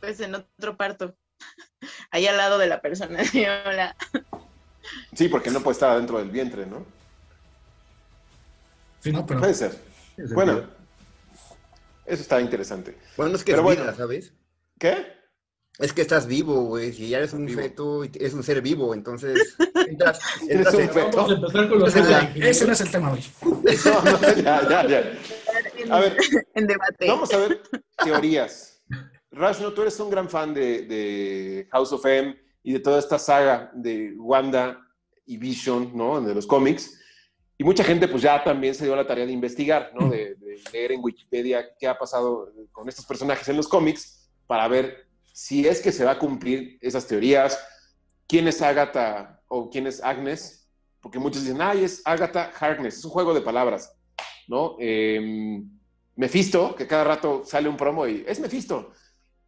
[0.00, 1.14] Pues en otro parto.
[2.10, 3.24] Ahí al lado de la persona.
[3.24, 3.96] Sí, Hola.
[5.14, 6.84] Sí, porque no puede estar adentro del vientre, ¿no?
[9.00, 9.40] Sí, no, pero.
[9.40, 9.78] Puede ser.
[10.34, 10.64] Bueno,
[12.06, 12.96] eso está interesante.
[13.16, 13.82] Bueno, es que Pero es bueno.
[13.82, 14.32] vida, ¿sabes?
[14.78, 15.13] ¿Qué?
[15.78, 16.92] Es que estás vivo, güey.
[16.92, 17.60] Si ya eres un Vivo.
[17.60, 19.56] feto, un ser vivo, entonces
[19.88, 21.16] entras, Eres entras un en- feto.
[21.16, 21.96] Vamos a empezar con los...
[22.36, 23.24] Ese no es el tema hoy.
[23.84, 25.18] No, no, ya, ya, ya.
[25.90, 26.16] A ver,
[26.54, 27.08] en debate.
[27.08, 27.60] vamos a ver
[28.04, 28.82] teorías.
[29.32, 33.18] Rashno, tú eres un gran fan de, de House of M y de toda esta
[33.18, 34.80] saga de Wanda
[35.26, 36.20] y Vision, ¿no?
[36.20, 37.00] De los cómics.
[37.58, 40.08] Y mucha gente pues ya también se dio la tarea de investigar, ¿no?
[40.08, 44.68] De, de leer en Wikipedia qué ha pasado con estos personajes en los cómics para
[44.68, 45.03] ver
[45.34, 47.58] si es que se va a cumplir esas teorías,
[48.28, 50.70] quién es Agatha o quién es Agnes,
[51.00, 53.96] porque muchos dicen, ay, es Agatha Harkness, es un juego de palabras,
[54.46, 54.76] ¿no?
[54.78, 55.60] Eh,
[56.14, 58.92] Mephisto, que cada rato sale un promo y es Mephisto.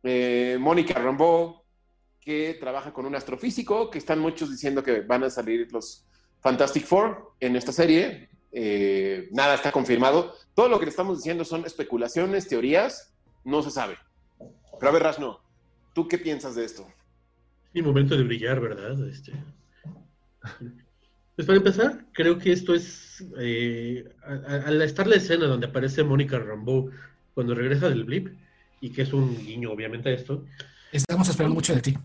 [0.03, 1.62] Eh, Mónica Rambeau,
[2.20, 6.05] que trabaja con un astrofísico, que están muchos diciendo que van a salir los
[6.40, 8.29] Fantastic Four en esta serie.
[8.51, 10.35] Eh, nada está confirmado.
[10.53, 13.96] Todo lo que le estamos diciendo son especulaciones, teorías, no se sabe.
[14.81, 15.07] Pero a ver,
[15.96, 16.87] ¿tú qué piensas de esto?
[17.72, 19.09] Mi momento de brillar, ¿verdad?
[19.09, 19.32] Este...
[21.35, 24.09] Pues para empezar, creo que esto es, eh,
[24.46, 26.90] al estar la escena donde aparece Mónica Rambeau
[27.35, 28.28] cuando regresa del blip,
[28.80, 30.44] y que es un guiño obviamente a esto.
[30.92, 31.98] Estamos esperando mucho de ti.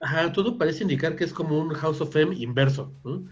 [0.00, 2.92] Ajá, todo parece indicar que es como un House of M inverso.
[3.04, 3.28] ¿no?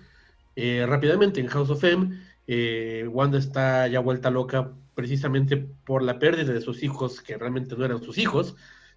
[0.55, 6.18] Eh, rápidamente, en House of M, eh, Wanda está ya vuelta loca precisamente por la
[6.18, 8.57] pérdida de sus hijos, que realmente no eran sus hijos,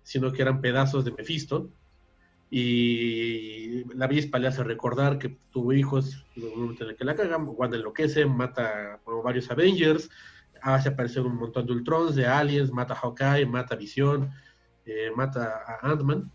[0.10, 1.69] sino que eran pedazos de Mephisto
[2.50, 7.78] y la avispa le hace recordar que tuvo hijos en el que la cagan, Wanda
[7.78, 10.10] enloquece, mata a varios Avengers,
[10.63, 14.32] hace aparecer un montón de Ultrons, de aliens, mata a Hawkeye, mata a Visión,
[14.84, 16.32] eh, mata a Ant-Man.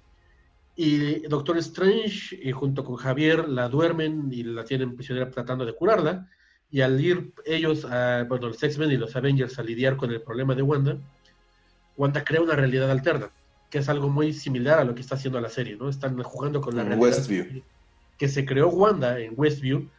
[0.76, 5.74] Y Doctor Strange, y junto con Javier, la duermen y la tienen prisionera tratando de
[5.74, 6.28] curarla.
[6.70, 10.22] Y al ir ellos, a, bueno, los X-Men y los Avengers a lidiar con el
[10.22, 10.96] problema de Wanda,
[11.96, 13.32] Wanda crea una realidad alterna
[13.74, 15.88] que es algo muy similar a lo que está haciendo la serie, ¿no?
[15.88, 17.60] Están jugando con la realidad Westview.
[18.16, 19.90] que se creó Wanda en Westview,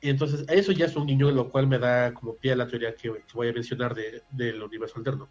[0.00, 2.66] y entonces eso ya es un guiño, lo cual me da como pie a la
[2.66, 5.28] teoría que, que voy a mencionar de, del universo alterno.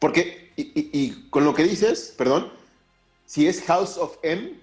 [0.00, 2.48] Porque, y, y, y, con lo que dices, perdón,
[3.24, 4.54] si es House of M,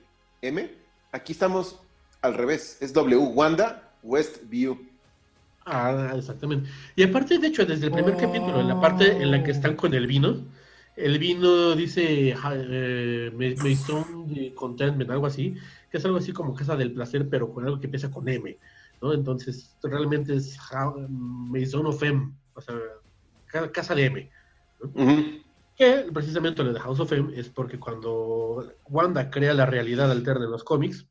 [0.42, 0.70] M,
[1.14, 1.80] aquí estamos
[2.22, 4.78] al revés, es W, Wanda, Westview.
[5.66, 6.70] Ah, exactamente.
[6.98, 8.18] Y aparte, de hecho, desde el primer oh.
[8.18, 10.44] capítulo, en la parte en la que están con el vino,
[10.98, 15.56] el vino dice eh, Maison de Contentment, algo así,
[15.92, 18.58] que es algo así como Casa del Placer, pero con algo que empieza con M,
[19.02, 19.14] ¿no?
[19.14, 20.58] Entonces, realmente es
[21.08, 22.76] Maison of M, o sea,
[23.72, 24.32] Casa de M.
[24.82, 25.04] ¿no?
[25.04, 25.44] Uh -huh.
[25.76, 30.46] Que precisamente lo de House of M es porque cuando Wanda crea la realidad alterna
[30.46, 31.08] en los cómics,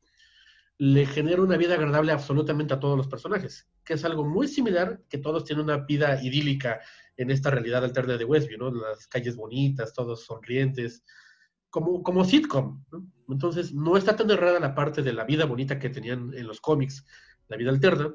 [0.78, 5.00] le genera una vida agradable absolutamente a todos los personajes, que es algo muy similar,
[5.08, 6.80] que todos tienen una vida idílica
[7.16, 8.70] en esta realidad alterna de Westview, ¿no?
[8.70, 11.04] Las calles bonitas, todos sonrientes,
[11.70, 12.84] como, como sitcom.
[13.28, 16.60] Entonces, no está tan errada la parte de la vida bonita que tenían en los
[16.60, 17.04] cómics,
[17.48, 18.14] la vida alterna,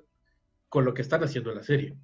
[0.69, 1.97] con lo que están haciendo en la serie.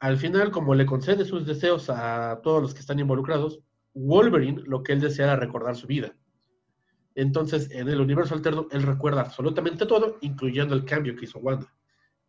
[0.00, 3.60] Al final, como le concede sus deseos a todos los que están involucrados,
[3.94, 6.16] Wolverine lo que él desea era recordar su vida.
[7.14, 11.72] Entonces, en el universo alterno, él recuerda absolutamente todo, incluyendo el cambio que hizo Wanda.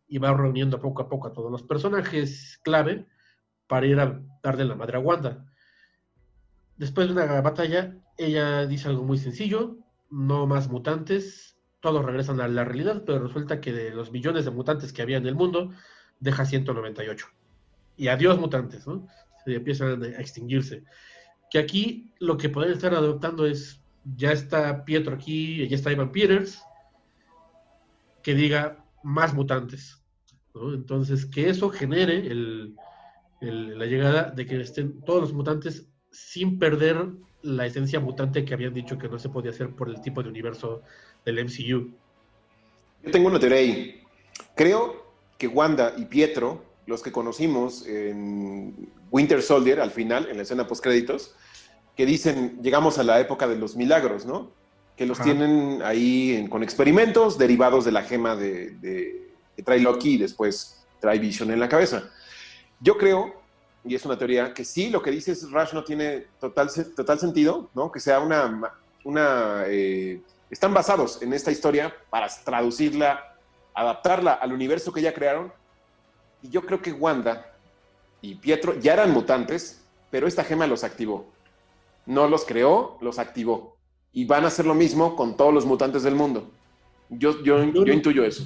[0.06, 3.06] Y va reuniendo poco a poco a todos los personajes clave
[3.66, 5.44] para ir a darle la madre a Wanda.
[6.76, 9.78] Después de una batalla, ella dice algo muy sencillo,
[10.10, 14.50] no más mutantes, todos regresan a la realidad, pero resulta que de los millones de
[14.50, 15.72] mutantes que había en el mundo,
[16.20, 17.26] deja 198.
[17.96, 19.06] Y adiós mutantes, ¿no?
[19.44, 20.84] Se empiezan a extinguirse.
[21.50, 23.80] Que aquí lo que pueden estar adoptando es,
[24.16, 26.62] ya está Pietro aquí, ya está Ivan Peters,
[28.22, 30.02] que diga más mutantes.
[30.54, 30.74] ¿no?
[30.74, 32.74] Entonces, que eso genere el,
[33.40, 37.08] el, la llegada de que estén todos los mutantes sin perder
[37.42, 40.28] la esencia mutante que habían dicho que no se podía hacer por el tipo de
[40.28, 40.82] universo
[41.24, 41.92] del MCU.
[43.04, 44.02] Yo tengo una teoría ahí.
[44.54, 45.06] Creo
[45.38, 50.66] que Wanda y Pietro, los que conocimos en Winter Soldier, al final, en la escena
[50.66, 51.34] post-créditos,
[51.96, 54.50] que dicen, llegamos a la época de los milagros, ¿no?
[54.96, 55.30] Que los Ajá.
[55.30, 60.18] tienen ahí en, con experimentos derivados de la gema de, de, que trae Loki y
[60.18, 62.10] después trae Vision en la cabeza.
[62.80, 63.34] Yo creo,
[63.84, 67.70] y es una teoría, que sí, lo que dices Rush no tiene total, total sentido,
[67.74, 67.90] ¿no?
[67.90, 68.72] Que sea una...
[69.04, 73.36] una eh, están basados en esta historia para traducirla,
[73.74, 75.52] adaptarla al universo que ya crearon.
[76.42, 77.52] Y yo creo que Wanda
[78.20, 81.26] y Pietro ya eran mutantes, pero esta gema los activó.
[82.06, 83.76] No los creó, los activó.
[84.12, 86.48] Y van a hacer lo mismo con todos los mutantes del mundo.
[87.08, 88.44] Yo, yo, yo, yo intuyo eso.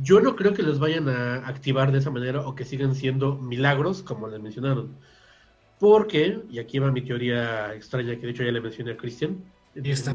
[0.00, 3.36] Yo no creo que los vayan a activar de esa manera o que sigan siendo
[3.36, 4.96] milagros, como les mencionaron.
[5.78, 9.44] Porque, y aquí va mi teoría extraña que de hecho ya le mencioné a Cristian.
[9.74, 10.14] Y está.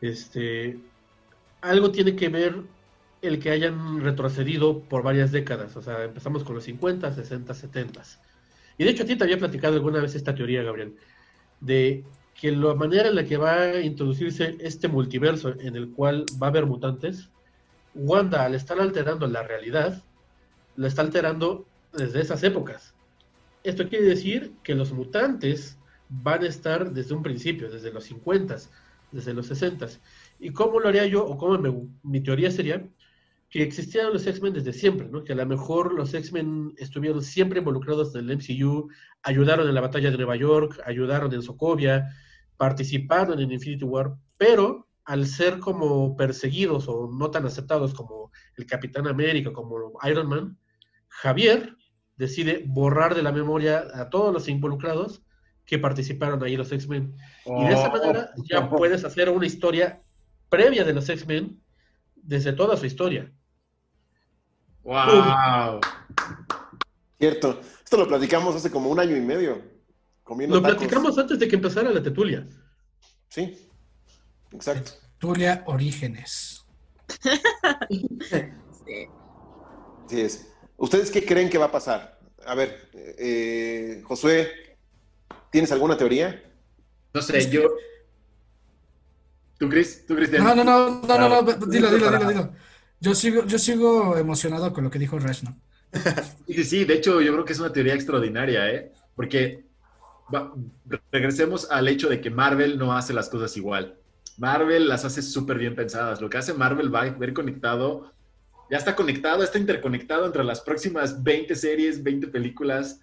[0.00, 0.78] Este,
[1.60, 2.62] algo tiene que ver
[3.22, 5.76] el que hayan retrocedido por varias décadas.
[5.76, 8.02] O sea, empezamos con los 50, 60, 70.
[8.78, 10.96] Y de hecho a ti te había platicado alguna vez esta teoría, Gabriel,
[11.60, 16.26] de que la manera en la que va a introducirse este multiverso en el cual
[16.40, 17.30] va a haber mutantes
[17.96, 20.02] Wanda, al estar alterando la realidad,
[20.76, 22.94] la está alterando desde esas épocas.
[23.64, 25.78] Esto quiere decir que los mutantes
[26.08, 28.56] van a estar desde un principio, desde los 50,
[29.12, 29.88] desde los 60.
[30.38, 31.24] ¿Y cómo lo haría yo?
[31.24, 32.86] O cómo mi teoría sería
[33.48, 35.24] que existieran los X-Men desde siempre, ¿no?
[35.24, 38.90] Que a lo mejor los X-Men estuvieron siempre involucrados en el MCU,
[39.22, 42.08] ayudaron en la batalla de Nueva York, ayudaron en Sokovia,
[42.56, 48.66] participaron en Infinity War, pero al ser como perseguidos o no tan aceptados como el
[48.66, 50.58] Capitán América, como Iron Man,
[51.08, 51.76] Javier
[52.16, 55.22] decide borrar de la memoria a todos los involucrados
[55.64, 57.14] que participaron ahí los X-Men.
[57.46, 57.92] Y de esa Oh.
[57.92, 60.02] manera ya puedes hacer una historia
[60.48, 61.60] previa de los X-Men
[62.14, 63.32] desde toda su historia.
[64.82, 65.80] ¡Wow!
[67.18, 67.60] Cierto.
[67.84, 69.62] Esto lo platicamos hace como un año y medio.
[70.22, 70.78] Comiendo Lo tacos.
[70.78, 72.46] platicamos antes de que empezara la tetulia.
[73.28, 73.65] Sí.
[74.56, 74.92] Exacto.
[75.18, 76.64] Tulia Orígenes.
[78.28, 79.08] Sí.
[80.06, 80.48] Así es.
[80.76, 82.18] ¿Ustedes qué creen que va a pasar?
[82.46, 84.76] A ver, eh, Josué,
[85.50, 86.42] ¿tienes alguna teoría?
[87.14, 87.70] No sé, yo.
[89.58, 90.04] ¿Tú, Chris?
[90.06, 90.44] ¿Tú, Cristian?
[90.44, 91.66] No, no, no, no, no, no, Bravo.
[91.66, 92.52] dilo, dilo, dilo, dilo.
[93.00, 95.58] Yo sigo, yo sigo emocionado con lo que dijo Resno.
[96.46, 98.92] Sí, sí, sí, de hecho yo creo que es una teoría extraordinaria, ¿eh?
[99.14, 99.64] Porque
[100.34, 100.52] va-
[101.10, 103.98] regresemos al hecho de que Marvel no hace las cosas igual.
[104.38, 106.20] Marvel las hace súper bien pensadas.
[106.20, 108.12] Lo que hace Marvel va a ver conectado,
[108.70, 113.00] ya está conectado, está interconectado entre las próximas 20 series, 20 películas.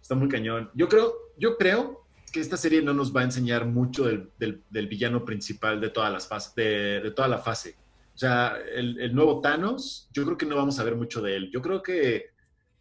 [0.00, 0.70] Está muy cañón.
[0.74, 4.86] Yo creo, yo creo que esta serie no nos va a enseñar mucho del, del-
[4.88, 7.76] villano principal de todas las fases, de, de toda la fase.
[8.14, 11.36] O sea, el, el nuevo Thanos, yo creo que no vamos a ver mucho de
[11.36, 11.50] él.
[11.52, 12.30] Yo creo que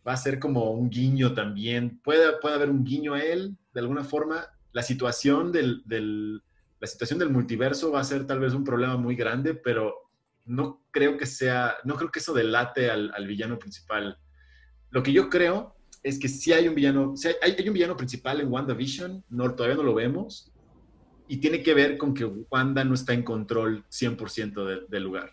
[0.08, 2.00] va a ser como un guiño también.
[2.02, 4.48] Puede, puede haber un guiño a él, de alguna forma.
[4.74, 6.42] La situación del, del-
[6.82, 9.94] la situación del multiverso va a ser tal vez un problema muy grande, pero
[10.46, 14.18] no creo que sea, no creo que eso delate al, al villano principal.
[14.90, 17.96] Lo que yo creo es que sí hay un villano, sí hay, hay un villano
[17.96, 20.52] principal en WandaVision, no, todavía no lo vemos,
[21.28, 25.32] y tiene que ver con que Wanda no está en control 100% de- del lugar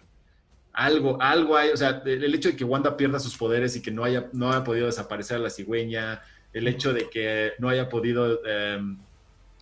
[0.78, 3.90] algo, algo hay, o sea, el hecho de que Wanda pierda sus poderes y que
[3.90, 7.88] no haya, no haya podido desaparecer a la cigüeña, el hecho de que no haya
[7.88, 8.78] podido eh,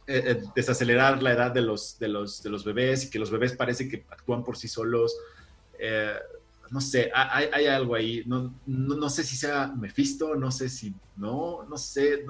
[0.07, 3.31] eh, eh, desacelerar la edad de los, de, los, de los bebés y que los
[3.31, 5.17] bebés parece que actúan por sí solos,
[5.79, 6.15] eh,
[6.71, 10.69] no sé, ha- hay, algo ahí, no, no, no sé si sea Mephisto, no sé
[10.69, 12.25] si, no, no sé,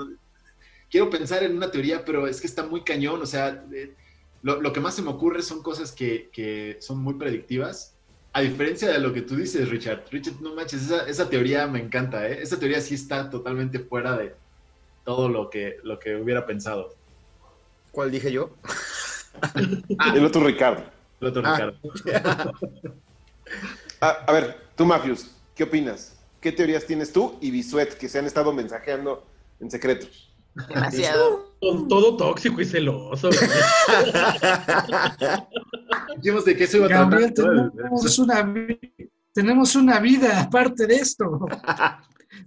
[0.90, 3.64] quiero pensar en una teoría, pero es que está muy cañón, o sea,
[4.42, 7.96] lo, lo que más se me ocurre son cosas que, que son muy predictivas
[8.36, 12.28] a diferencia de lo que tú dices, Richard, Richard, no manches, esa, teoría me encanta.
[12.28, 14.34] Esa teoría sí está totalmente fuera de
[15.06, 16.95] todo lo que, lo que hubiera pensado.
[17.96, 18.50] ¿Cuál dije yo?
[20.14, 20.84] El otro Ricardo.
[21.18, 21.54] El otro Ah.
[21.54, 21.78] Ricardo.
[24.02, 26.14] A, a ver, tú, Mafius, ¿qué opinas?
[26.38, 29.24] ¿Qué teorías tienes tú y Bisuet que se han estado mensajeando
[29.60, 30.06] en secreto?
[30.68, 31.54] Demasiado.
[31.58, 33.30] Con todo tóxico y celoso.
[33.30, 33.40] güey.
[36.18, 37.72] Dijimos de qué se iba a Gabriel, tratar.
[37.72, 38.54] tenemos una,
[39.32, 41.46] tenemos una vida aparte de esto.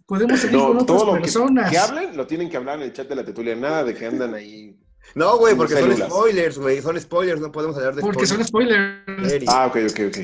[0.06, 1.72] Podemos seguir con otras todo lo que, personas.
[1.72, 4.06] que hablen lo tienen que hablar en el chat de la tetulia, nada de que
[4.06, 4.78] andan ahí.
[5.16, 6.82] No, güey, porque son spoilers, güey.
[6.82, 9.02] Son spoilers, no podemos hablar de porque son spoilers.
[9.04, 9.46] spoilers.
[9.48, 10.18] Ah, ok, ok, ok.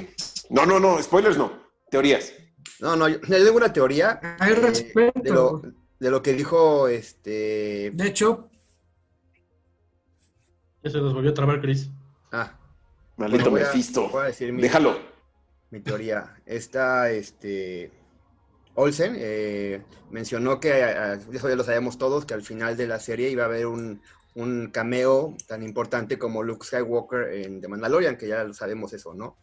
[0.50, 1.52] No, no, no, spoilers no,
[1.90, 2.32] teorías.
[2.80, 5.20] No, no, yo, yo tengo una teoría Hay eh, respeto.
[5.22, 5.62] de, lo,
[6.00, 7.92] de lo que dijo este.
[7.94, 8.50] De hecho,
[10.84, 11.90] Eso nos volvió a trabar, Chris.
[12.32, 12.58] Ah,
[13.18, 14.12] Maldito a- Mephisto.
[14.52, 15.00] mi, Déjalo.
[15.72, 16.36] mi teoría.
[16.46, 17.92] Esta, este.
[18.78, 19.82] Olsen eh,
[20.12, 23.44] mencionó que, eh, eso ya lo sabemos todos, que al final de la serie iba
[23.44, 24.02] a haber un,
[24.36, 29.14] un cameo tan importante como Luke Skywalker en The Mandalorian, que ya lo sabemos eso,
[29.14, 29.38] ¿no?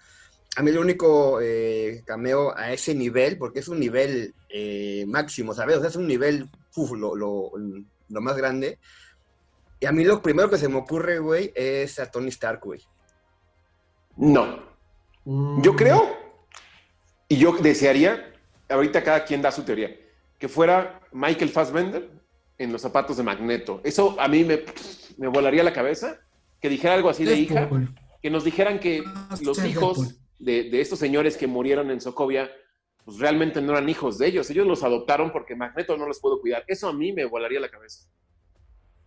[0.57, 5.55] A mí el único eh, cameo a ese nivel, porque es un nivel eh, máximo,
[5.55, 5.76] ¿sabes?
[5.78, 7.53] O sea, es un nivel, uf, lo, lo-
[8.09, 8.78] lo más grande.
[9.80, 12.80] Y a mí lo primero que se me ocurre, güey, es a Tony Stark, güey.
[14.16, 14.62] No.
[15.24, 16.16] Mm, Yo creo,
[17.28, 18.34] y yo desearía,
[18.68, 19.97] ahorita cada quien da su teoría,
[20.38, 22.11] que fuera Michael Fassbender
[22.62, 23.80] en los zapatos de Magneto.
[23.84, 24.62] Eso a mí me,
[25.18, 26.20] me volaría la cabeza,
[26.60, 27.68] que dijera algo así de hija,
[28.22, 29.02] que nos dijeran que
[29.42, 29.98] los hijos
[30.38, 32.50] de, de estos señores que murieron en Sokovia,
[33.04, 34.48] pues realmente no eran hijos de ellos.
[34.50, 36.64] Ellos los adoptaron porque Magneto no los pudo cuidar.
[36.68, 38.06] Eso a mí me volaría la cabeza.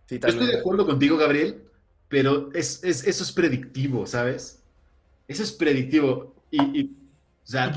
[0.06, 1.62] Sí, Yo estoy de acuerdo contigo, Gabriel,
[2.08, 4.62] pero es, es- eso es predictivo, ¿sabes?
[5.26, 6.34] Eso es predictivo.
[6.50, 6.96] Y, y,
[7.42, 7.72] o sea,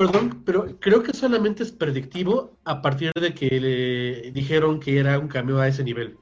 [0.00, 5.18] perdón, pero creo que solamente es predictivo a partir de que le dijeron que era
[5.18, 6.18] un cameo a ese nivel.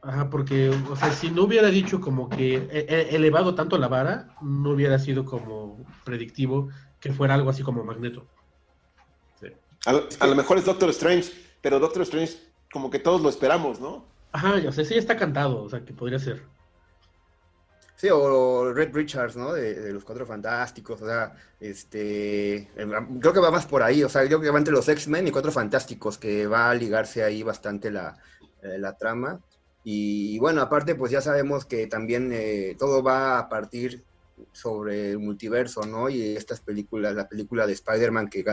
[0.00, 3.88] Ajá, porque, o sea, si no hubiera dicho como que e- e- elevado tanto la
[3.88, 8.26] vara, no hubiera sido como predictivo que fuera algo así como Magneto.
[9.84, 11.30] A, lo- a lo mejor es Doctor Strange,
[11.60, 12.38] pero Doctor Strange
[12.72, 14.06] como que todos lo esperamos, ¿no?
[14.32, 16.42] Ajá, ya sé, sí está cantado, o sea, que podría ser.
[17.98, 19.52] Sí, o Red Richards, ¿no?
[19.52, 24.08] De, los Cuatro Fantásticos, o sea, este, em, creo que va más por ahí, o
[24.08, 27.42] sea, creo que va entre los X-Men y Cuatro Fantásticos, que va a ligarse ahí
[27.42, 28.16] bastante la,
[28.62, 29.40] eh, la trama.
[29.82, 34.04] Y bueno, aparte, pues ya sabemos que también eh, todo va a partir
[34.52, 36.08] sobre el multiverso, ¿no?
[36.08, 38.44] Y estas películas, la película de Spider-Man que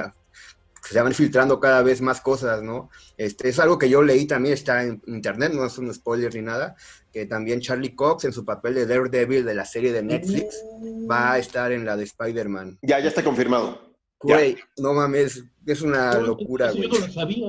[0.90, 2.90] se van filtrando cada vez más cosas, ¿no?
[3.18, 6.42] Este, es algo que yo leí también, está en internet, no es un spoiler ni
[6.42, 6.76] nada,
[7.12, 10.64] que también Charlie Cox en su papel de Daredevil de la serie de Netflix
[11.10, 12.80] va a estar en la de Spider-Man.
[12.82, 13.96] Ya, ya está confirmado.
[14.24, 14.40] Ya.
[14.78, 16.84] No mames, es una No, locura, güey.
[16.84, 17.48] Yo no lo sabía.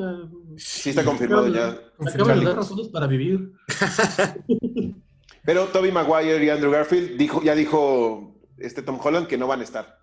[0.56, 1.78] Sí está confirmado ya.
[1.98, 3.52] Acaban de dar razones para vivir.
[5.44, 9.60] Pero Toby Maguire y Andrew Garfield dijo, ya dijo este Tom Holland que no van
[9.60, 9.98] a estar.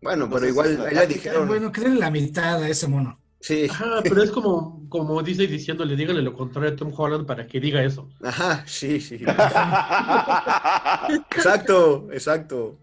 [0.00, 1.48] Bueno, No pero igual ahí dijeron.
[1.48, 3.20] Bueno, denle la mitad a ese mono.
[3.40, 7.46] Sí, Ajá, pero es como, como Disney diciéndole, díganle lo contrario a Tom Holland para
[7.46, 8.08] que diga eso.
[8.22, 9.16] ajá, sí, sí.
[11.30, 12.78] Exacto, exacto.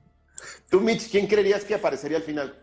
[0.70, 2.55] Tú, Mitch, ¿quién creerías que aparecería al final?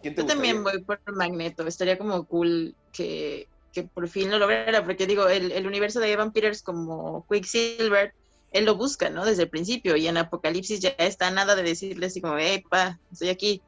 [0.00, 1.66] ¿Quién te Yo también voy por Magneto.
[1.66, 6.12] Estaría como cool que, que por fin lo lograra, porque digo, el, el universo de
[6.12, 8.14] Evan Peters como Quicksilver,
[8.52, 9.24] él lo busca, ¿no?
[9.24, 12.98] Desde el principio, y en Apocalipsis ya está nada de decirle así como, hey, pa,
[13.10, 13.62] estoy aquí.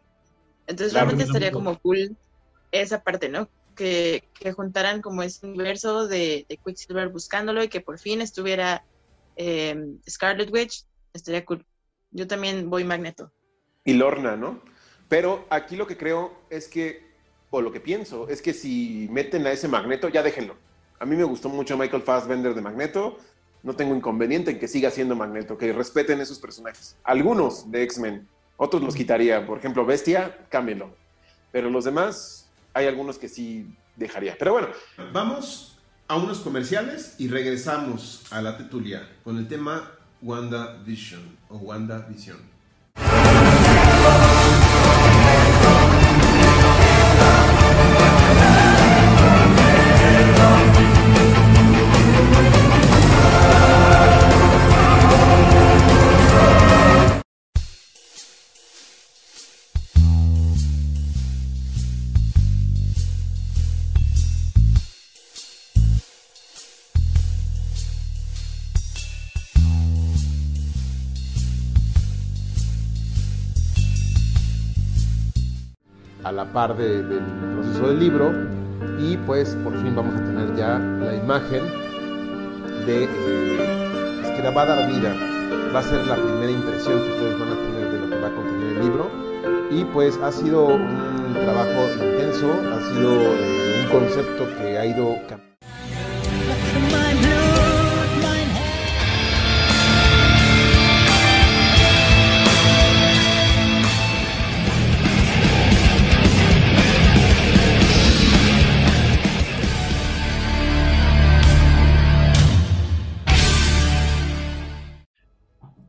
[0.67, 2.17] Entonces Claro, realmente estaría como cool
[2.73, 3.49] esa parte, ¿no?
[3.75, 8.85] Que, que juntaran como ese universo de, de Quicksilver buscándolo y que por fin estuviera
[9.37, 9.77] eh,
[10.09, 11.65] Scarlet Witch, estaría cool.
[12.13, 13.33] Yo también voy Magneto.
[13.85, 14.61] y Lorna, ¿no?
[15.09, 17.05] Pero aquí lo que creo es que,
[17.51, 20.57] o lo que pienso, es que si meten a ese Magneto, ya déjenlo.
[20.99, 23.19] A mí me gustó mucho Michael Fassbender de Magneto.
[23.65, 26.97] No tengo inconveniente en que siga siendo Magneto, que respeten esos personajes.
[27.03, 29.47] Algunos de X-Men, otros los quitaría.
[29.47, 30.95] Por ejemplo, Bestia, cámbienlo.
[31.51, 34.37] Pero los demás, hay algunos que sí dejaría.
[34.39, 34.69] Pero bueno,
[35.13, 42.54] Vamos a unos comerciales y regresamos a la tetulia con el tema WandaVision o WandaVision.
[76.55, 77.21] Par de- del
[77.57, 78.33] proceso del libro
[78.99, 81.63] y pues por fin vamos a tener ya la imagen
[82.87, 85.13] de eh, es que va a dar vida.
[85.75, 88.29] Va a ser la primera impresión que ustedes van a tener de lo que va
[88.29, 89.11] a contener el libro.
[89.71, 95.17] Y pues ha sido un trabajo intenso ha sido eh, un concepto que ha ido
[95.29, 95.54] cambiando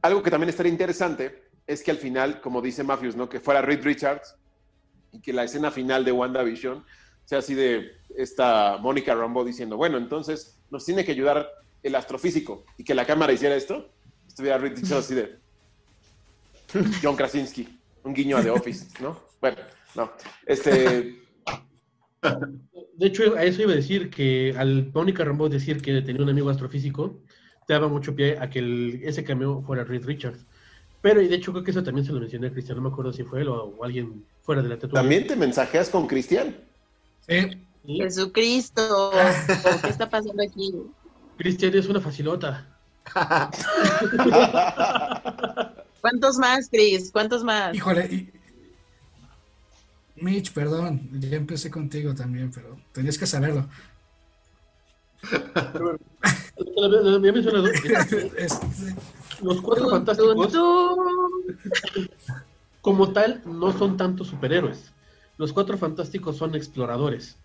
[0.05, 3.27] Algo que también estaría interesante es que al final, como dice Matthews, ¿no?
[3.27, 4.35] que fuera Reed Richards
[5.11, 6.85] y que la escena final de WandaVision
[7.23, 11.49] sea así de esta Mónica Rambeau diciendo, bueno, entonces nos tiene que ayudar
[11.81, 13.89] el astrofísico y que la cámara hiciera esto,
[14.27, 15.39] estuviera Reed Richards así de
[17.01, 19.19] John Krasinski, un guiño a The Office, ¿no?
[19.41, 19.57] Bueno,
[19.95, 20.11] no.
[20.45, 21.19] Este,
[22.93, 26.29] De hecho, a eso iba a decir que al Mónica Rambeau decir que tenía un
[26.29, 27.23] amigo astrofísico,
[27.67, 30.39] daba mucho pie a que el- ese cameo fuera Reed Richards.
[31.01, 32.89] Pero, y de hecho, creo que eso también se lo mencioné a Cristian, no me
[32.89, 35.01] acuerdo si fue él o, o alguien fuera de la tetulia.
[35.01, 36.55] ¿También te mensajeas con Cristian?
[37.27, 37.61] Sí.
[37.85, 37.97] Sí.
[37.97, 39.11] Jesucristo,
[39.83, 40.73] ¿qué está pasando aquí?
[41.37, 42.65] Cristian es una facilota.
[46.01, 47.11] ¿Cuántos más, Chris?
[47.11, 47.75] ¿Cuántos más?
[47.75, 48.05] Híjole.
[48.05, 48.31] y-
[50.17, 53.67] Mitch, perdón, ya empecé contigo también, pero tenías que saberlo.
[55.23, 57.67] Lo había- lo había mencionado.
[59.41, 60.53] Los cuatro fantásticos,
[62.81, 64.91] como tal, no son tanto superhéroes.
[65.37, 67.37] Los cuatro fantásticos son exploradores.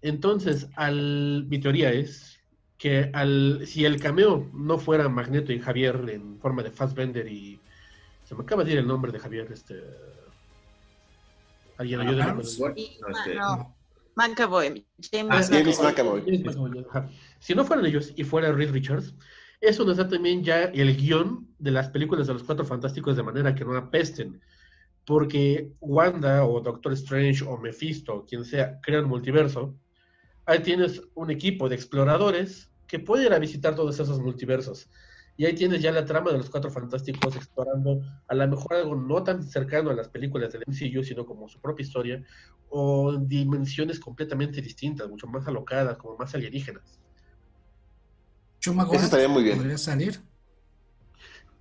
[0.00, 2.38] Entonces, al, mi teoría es
[2.78, 7.60] que al, si el cameo no fuera Magneto y Javier en forma de Fassbender y...
[8.24, 9.82] Se me acaba de ir el nombre de Javier, este...
[11.78, 13.74] Alguien ayúdame No, este, no,
[14.14, 16.22] McAvoy, James Ah, James McAvoy.
[16.22, 17.08] McAvoy.
[17.38, 19.14] Si no fueran ellos y fuera Reed Richards,
[19.60, 23.22] eso nos da también ya el guion de las películas de los Cuatro Fantásticos de
[23.22, 24.40] manera que no apesten.
[25.04, 29.74] Porque Wanda o Doctor Strange o Mephisto, quien sea, crean multiverso.
[30.46, 34.88] Ahí tienes un equipo de exploradores que puede ir a visitar todos esos multiversos.
[35.36, 38.94] Y ahí tienes ya la trama de los Cuatro Fantásticos explorando a lo mejor algo
[38.94, 42.22] no tan cercano a las películas del MCU, sino como su propia historia,
[42.68, 47.00] o dimensiones completamente distintas, mucho más alocadas, como más alienígenas.
[48.60, 49.56] Shuma Eso estaría muy bien.
[49.58, 50.20] Podría salir.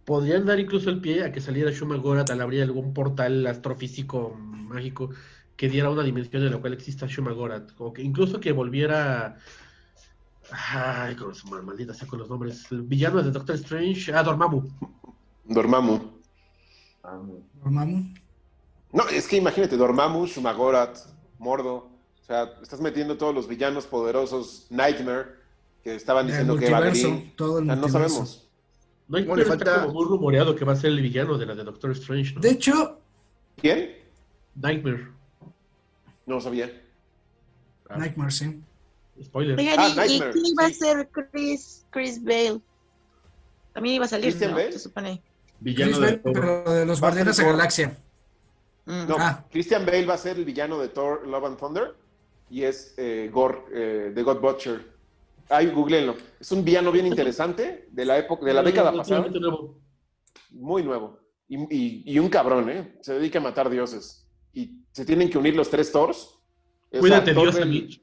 [0.05, 4.35] Podrían dar incluso el pie a que saliera Shuma Gorath al abrir algún portal astrofísico
[4.35, 5.09] mágico
[5.55, 9.37] que diera una dimensión en la cual exista Shuma Gorath, o que incluso que volviera
[10.51, 14.63] ay, con su maldita sea con los nombres, el villano de Doctor Strange, ah, Dormammu.
[15.45, 15.99] Dormammu.
[17.63, 18.13] Dormammu.
[18.93, 20.97] No, es que imagínate, Dormammu, Shumagorat,
[21.39, 21.75] Mordo.
[22.21, 25.35] O sea, estás metiendo todos los villanos poderosos, Nightmare,
[25.83, 27.33] que estaban El diciendo que va a venir.
[27.35, 28.47] todo el O sea, no sabemos.
[29.07, 31.45] No hay Bueno, está falta- como muy rumoreado que va a ser el villano de
[31.45, 32.41] la de Doctor Strange, ¿no?
[32.41, 32.99] De hecho,
[33.57, 33.91] ¿Quién?
[34.55, 35.07] Nightmare.
[36.25, 36.71] No lo sabía.
[37.89, 38.61] Ah, Nightmare, sí.
[39.23, 39.57] Spoiler.
[39.57, 40.71] Oigan, Ah, ¿y- ¿y Nightmare, quién iba sí.
[40.71, 42.59] a ser Chris, Chris Bale?
[43.73, 44.57] También iba a salir, ¿Christian ¿no?
[44.57, 44.71] Bale?
[44.71, 45.21] Se supone.
[45.59, 46.33] Villano Chris de Bale, todo.
[46.33, 47.43] pero de los Va a Guardianes de.
[47.45, 47.97] Galaxia.
[48.85, 49.07] Mm.
[49.07, 49.45] No, Ah.
[49.51, 51.95] Christian Bale va a ser el villano de Thor Love and Thunder
[52.49, 54.91] y es eh, Gore, eh, de God Butcher.
[55.49, 56.15] Ahí, googleenlo.
[56.39, 59.25] Es un villano bien interesante de la época, de la década pasada.
[60.51, 61.19] Muy nuevo.
[61.47, 62.97] Y, y- y un cabrón, ¿eh?
[63.01, 64.25] Se dedica a matar dioses.
[64.53, 66.37] Y se tienen que unir los tres Thors.
[66.97, 68.01] Cuídate, Thor Dios, del, Mitch.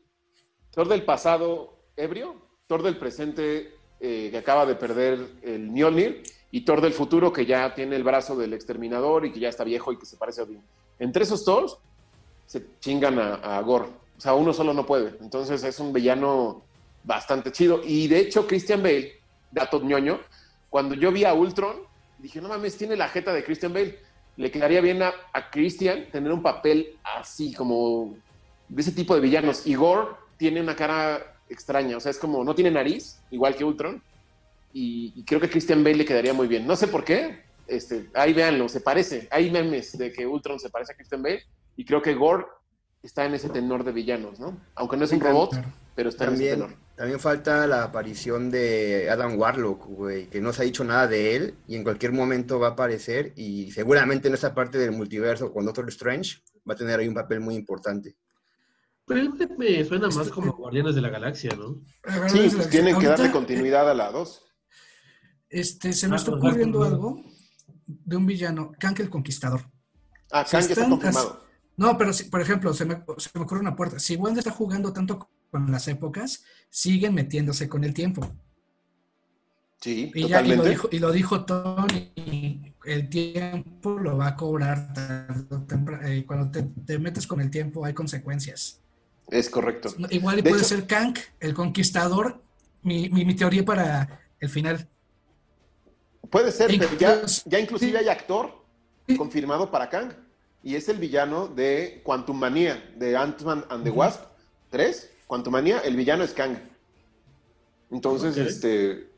[0.78, 2.36] Thor del pasado ebrio,
[2.68, 6.22] Thor del presente eh, que acaba de perder el Mjolnir
[6.52, 9.64] y Thor del futuro que ya tiene el brazo del exterminador y que ya está
[9.64, 10.62] viejo y que se parece a Odín.
[11.00, 11.78] Entre esos Thors
[12.46, 13.86] se chingan a, a Gore.
[13.86, 15.16] O sea, uno solo no puede.
[15.20, 16.62] Entonces es un villano
[17.02, 17.80] bastante chido.
[17.84, 19.14] Y de hecho, Christian Bale,
[19.50, 20.20] dato ñoño,
[20.70, 21.74] cuando yo vi a Ultron,
[22.20, 23.98] dije, no mames, tiene la jeta de Christian Bale.
[24.36, 28.14] Le quedaría bien a, a Christian tener un papel así, como
[28.68, 29.66] de ese tipo de villanos.
[29.66, 33.64] Y Gore tiene una cara extraña, o sea, es como, no tiene nariz, igual que
[33.64, 34.03] Ultron.
[34.72, 36.66] Y, y creo que Christian Bale le quedaría muy bien.
[36.66, 39.28] No sé por qué, este, ahí véanlo, se parece.
[39.30, 41.43] Hay memes de que Ultron se parece a Christian Bale.
[41.76, 42.45] Y creo que Gore
[43.03, 44.57] está en ese tenor de villanos, ¿no?
[44.74, 45.53] Aunque no es un robot,
[45.95, 46.76] pero está en ese También, tenor.
[46.97, 51.36] también falta la aparición de Adam Warlock, güey, que no se ha dicho nada de
[51.36, 55.53] él y en cualquier momento va a aparecer y seguramente en esa parte del multiverso
[55.53, 58.16] con Doctor Strange va a tener ahí un papel muy importante.
[59.09, 61.80] Pero me, me suena más como Guardianes de la Galaxia, ¿no?
[62.28, 64.42] Sí, pues tienen que darle continuidad a la 2.
[65.50, 67.22] Este, se me Ah, está pues, ocurriendo algo
[67.86, 69.62] de un villano, Kank el Conquistador.
[70.30, 71.44] Ah, Kang está confirmado.
[71.76, 73.98] No, pero si- por ejemplo, se me, se me ocurre una puerta.
[73.98, 78.30] Si Wanda está jugando tanto con las épocas, siguen metiéndose con el tiempo.
[79.80, 82.12] Sí, Y, ya, y, lo dijo, y lo dijo Tony,
[82.84, 86.06] el tiempo lo va a cobrar tarde o temprano.
[86.09, 88.82] Eh, cuando te, te metes con el tiempo hay consecuencias.
[89.30, 89.90] Es correcto.
[90.10, 92.40] Igual y De puede hecho- ser Kank, el conquistador,
[92.82, 94.88] mi, mi, mi teoría para el final.
[96.30, 98.52] Puede ser, pero ya, ya inclusive hay actor
[99.16, 100.12] confirmado para Kang.
[100.62, 104.22] Y es el villano de Quantum Manía, de Ant-Man and the Wasp
[104.70, 105.10] 3.
[105.26, 106.56] Quantum Manía, el villano es Kang.
[107.90, 109.08] Entonces, este.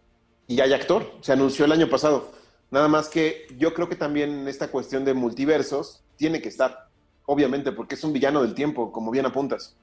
[0.47, 2.33] Y hay actor, se anunció el año pasado.
[2.71, 6.89] Nada más que yo creo que también en esta cuestión de multiversos tiene que estar,
[7.25, 9.77] obviamente, porque es un villano del tiempo, como bien apuntas.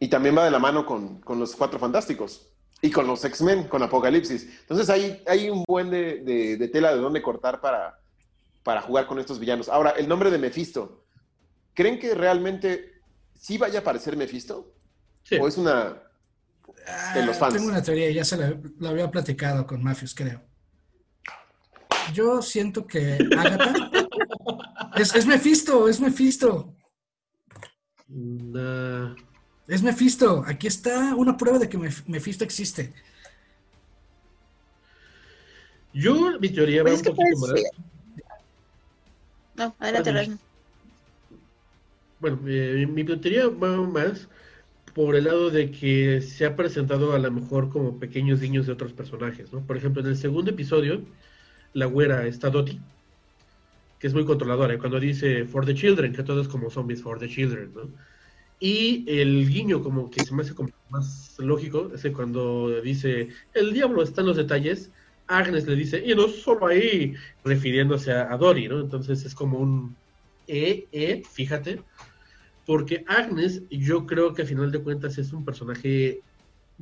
[0.00, 2.48] Y también va de la mano con, con los Cuatro Fantásticos
[2.82, 4.48] y con los X-Men, con Apocalipsis.
[4.62, 8.00] Entonces hay, hay un buen de, de- de tela de dónde cortar para,
[8.62, 9.68] para jugar con estos villanos.
[9.68, 11.04] Ahora, el nombre de Mephisto.
[11.74, 12.94] ¿Creen que realmente
[13.38, 14.74] sí vaya a aparecer Mephisto?
[15.22, 15.36] Sí.
[15.36, 16.02] ¿O es una...
[17.14, 17.50] De los Ah.
[17.50, 20.42] Tengo una teoría, ya se la, la había platicado con Mafios, creo.
[22.14, 23.90] Yo siento que Agatha
[24.96, 26.74] es, es Mephisto, es Mephisto,
[28.08, 29.14] Nah.
[29.70, 30.44] Es Mephisto.
[30.46, 32.92] Aquí está una prueba de que Mef- Mephisto existe.
[35.92, 37.50] Yo, mi teoría va Pues un es poquito más.
[39.56, 40.12] No, adelante, Adelante.
[40.12, 40.40] Rasmus.
[42.20, 44.28] Bueno, eh, mi teoría va más
[44.94, 48.72] por el lado de que se ha presentado a lo mejor como pequeños guiños de
[48.72, 49.60] otros personajes, ¿no?
[49.60, 51.02] Por ejemplo, en el segundo episodio,
[51.72, 52.80] la güera está Dottie,
[53.98, 57.02] que es muy controladora, y cuando dice for the children, que todo es como zombies
[57.02, 57.82] for the children, ¿no?
[58.60, 63.30] Y el guiño como que se me hace como más lógico, es que cuando dice
[63.54, 64.90] el diablo está en los detalles,
[65.26, 68.80] Agnes le dice, y no solo ahí, refiriéndose a, Dory, ¿no?
[68.80, 69.96] Entonces es como un,
[70.46, 71.82] eh, eh, fíjate.
[72.66, 76.20] Porque Agnes, yo creo que a final de cuentas es un personaje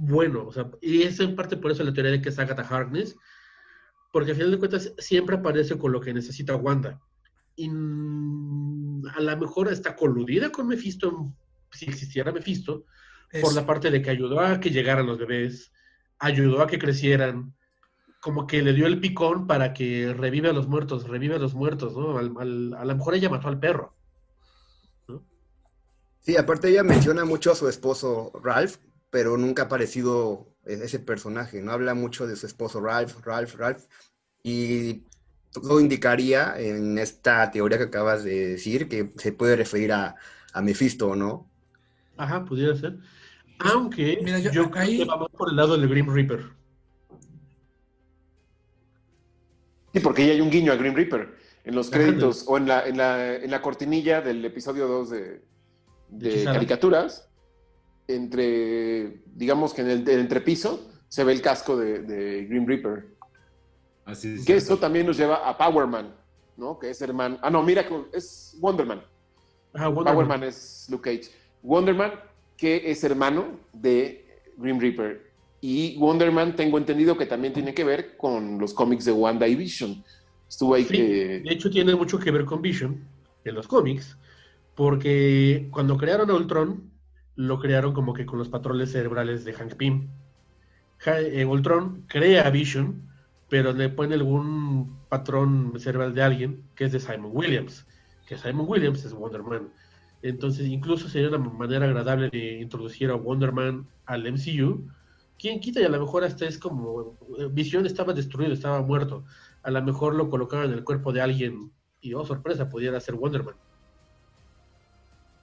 [0.00, 2.62] bueno, o sea, y es en parte por eso la teoría de que es Agatha
[2.62, 3.16] Harkness,
[4.12, 7.00] porque a final de cuentas siempre aparece con lo que necesita Wanda.
[7.56, 11.34] Y a lo mejor está coludida con Mephisto,
[11.72, 12.84] si existiera Mephisto,
[13.38, 15.72] por la parte de que ayudó a que llegaran los bebés,
[16.18, 17.54] ayudó a que crecieran,
[18.20, 21.54] como que le dio el picón para que revive a los muertos, revive a los
[21.54, 22.18] muertos, ¿no?
[22.18, 23.96] Al- al- a lo mejor ella mató al perro.
[26.20, 28.76] Sí, aparte ella menciona mucho a su esposo Ralph,
[29.10, 33.54] pero nunca ha aparecido e- ese personaje, no habla mucho de su esposo Ralph, Ralph,
[33.54, 33.84] Ralph,
[34.42, 35.06] y
[35.52, 40.16] todo indicaría en esta teoría que acabas de decir que se puede referir a,
[40.52, 41.50] a Mephisto, ¿no?
[42.18, 42.98] Ajá, pudiera ser.
[43.60, 46.44] Aunque Mira, yo- yo, creo ahí- que va más por el lado del Grim Reaper.
[49.92, 52.68] Sí, porque ya hay un guiño a Green Reaper en los Ajá, créditos o en
[52.68, 55.40] la, en la, en la cortinilla del episodio 2 de, ¿De
[56.10, 56.54] de Hechizada?
[56.54, 57.24] caricaturas.
[58.06, 63.06] Entre, digamos que en el, el entrepiso se ve el casco de, de Green Reaper.
[64.06, 64.44] Así es.
[64.46, 66.14] Que eso también nos lleva a Power Man,
[66.56, 66.78] ¿no?
[66.78, 67.38] Que es hermano.
[67.42, 69.02] Ah, no, mira, es Wonder Man.
[69.74, 70.40] Ajá, Wonder Power Man.
[70.40, 71.30] Man es Luke Cage.
[71.62, 72.12] Wonder Man,
[72.56, 75.28] que es hermano de Grim Reaper.
[75.60, 79.48] Y Wonder Man, tengo entendido que también tiene que ver con los cómics de Wanda
[79.48, 80.04] y Vision.
[80.48, 81.40] Estuvo ahí Sí, que.
[81.40, 83.04] de hecho tiene mucho que ver con Vision
[83.44, 84.16] en los cómics,
[84.74, 86.90] porque cuando crearon a Ultron,
[87.36, 90.08] lo crearon como que con los patrones cerebrales de Hank Pym.
[91.06, 93.08] Eh, Ultron crea a Vision,
[93.48, 97.86] pero le pone algún patrón cerebral de alguien, que es de Simon Williams,
[98.26, 99.68] que Simon Williams es Wonder Man.
[100.22, 104.88] Entonces, incluso sería una manera agradable de introducir a Wonder Man al MCU.
[105.38, 105.80] ¿Quién quita?
[105.80, 109.24] Y a lo mejor hasta es como eh, Vision estaba destruido, estaba muerto.
[109.62, 113.14] A lo mejor lo colocaban en el cuerpo de alguien y, oh sorpresa, pudiera ser
[113.14, 113.54] Wonder Man.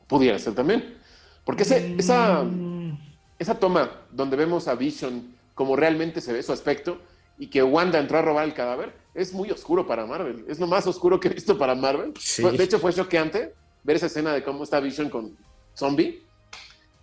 [0.08, 0.98] Pudiera ser también.
[1.46, 2.98] Porque ese- esa, Mm,
[3.40, 7.00] esa toma donde vemos a Vision como realmente se ve su aspecto
[7.38, 10.46] y que Wanda entró a robar el cadáver es muy oscuro para Marvel.
[10.48, 12.14] Es lo más oscuro que he visto para Marvel.
[12.20, 12.44] Sí.
[12.44, 13.54] De hecho, fue choqueante
[13.86, 15.38] ver esa escena de cómo está Vision con
[15.76, 16.22] Zombie.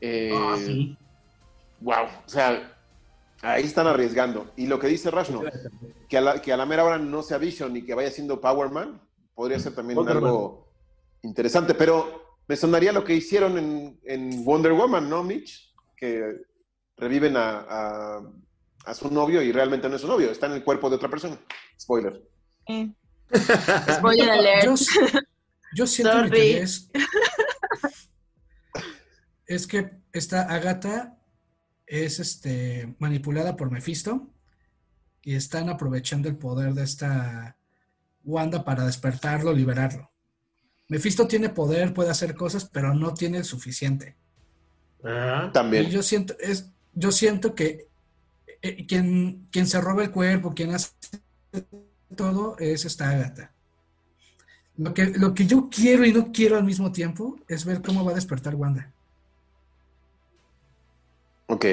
[0.00, 0.96] Eh, Ah, sí.
[1.80, 2.76] Wow, o sea,
[3.40, 4.52] ahí están arriesgando.
[4.56, 5.42] Y lo que dice Rashno,
[6.08, 8.40] que a la, que a la mera hora no sea Vision y que vaya siendo
[8.40, 9.00] Power Man,
[9.34, 10.68] podría ser también Wonder algo
[11.22, 11.74] interesante.
[11.74, 15.72] Pero me sonaría lo que hicieron en, en Wonder Woman, ¿no, Mitch?
[15.96, 16.36] Que
[16.96, 18.22] reviven a, a-
[18.84, 21.08] a su novio y realmente no es su novio, está en el cuerpo de otra
[21.08, 21.38] persona.
[21.80, 22.20] Spoiler.
[22.66, 22.90] Eh.
[23.96, 24.64] Spoiler alert.
[24.64, 24.74] Yo,
[25.74, 26.50] yo siento mi Sorry.
[26.52, 26.90] es,
[29.46, 31.18] es que esta Agatha
[31.86, 34.30] es este, manipulada por Mephisto
[35.22, 37.56] y están aprovechando el poder de esta
[38.24, 40.10] Wanda para despertarlo, liberarlo.
[40.88, 44.16] Mephisto tiene poder, puede hacer cosas, pero no tiene el suficiente.
[45.04, 45.90] Ah, Y También.
[45.90, 47.88] yo siento, es, yo siento que
[48.60, 50.90] eh, quien, quien se roba el cuerpo, quien hace
[52.16, 53.51] todo, es esta Agatha.
[54.82, 58.04] Lo que, lo que yo quiero y no quiero al mismo tiempo es ver cómo
[58.04, 58.90] va a despertar Wanda.
[61.46, 61.64] Ok.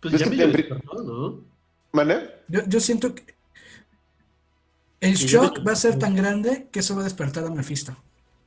[0.00, 0.12] pues.
[2.48, 3.34] Yo, yo siento que
[5.00, 7.96] el Sí, shock va a ser tan grande que eso va a despertar a Mephisto.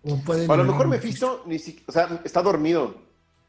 [0.03, 2.95] O puede A lo mejor a Mephisto ni si- o sea, está dormido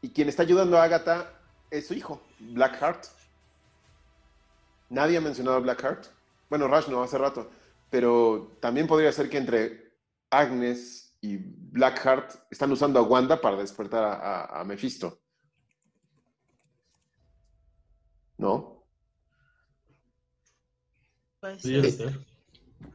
[0.01, 1.31] y quien está ayudando a Agatha
[1.71, 3.05] es su hijo, Blackheart.
[4.89, 6.05] Nadie ha mencionado a Blackheart.
[6.49, 7.49] Bueno, Rash no, hace rato.
[7.89, 9.93] Pero también podría ser que entre
[10.29, 15.19] Agnes y Blackheart están usando a Wanda para despertar a, a- a Mephisto.
[18.37, 18.83] ¿No?
[21.39, 21.61] Pues.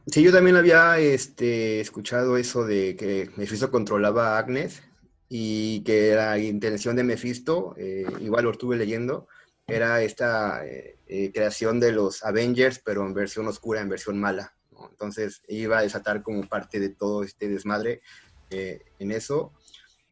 [0.07, 4.81] Sí, yo también había este, escuchado eso de que Mephisto controlaba a Agnes
[5.29, 9.27] y que la intención de Mephisto, eh, igual lo estuve leyendo,
[9.67, 14.53] era esta eh, eh, creación de los Avengers, pero en versión oscura, en versión mala.
[14.89, 18.01] Entonces iba a desatar como parte de todo este desmadre
[18.49, 19.53] eh, en eso.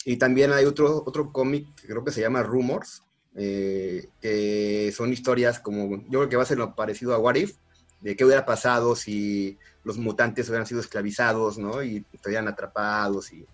[0.05, 3.03] Y también hay otro, otro cómic que creo que se llama Rumors,
[3.36, 7.36] eh, que son historias como, yo creo que va a ser lo parecido a What
[7.36, 7.57] If,
[8.01, 11.84] de qué hubiera pasado si los mutantes hubieran sido esclavizados, ¿no?
[11.84, 13.45] Y estuvieran atrapados y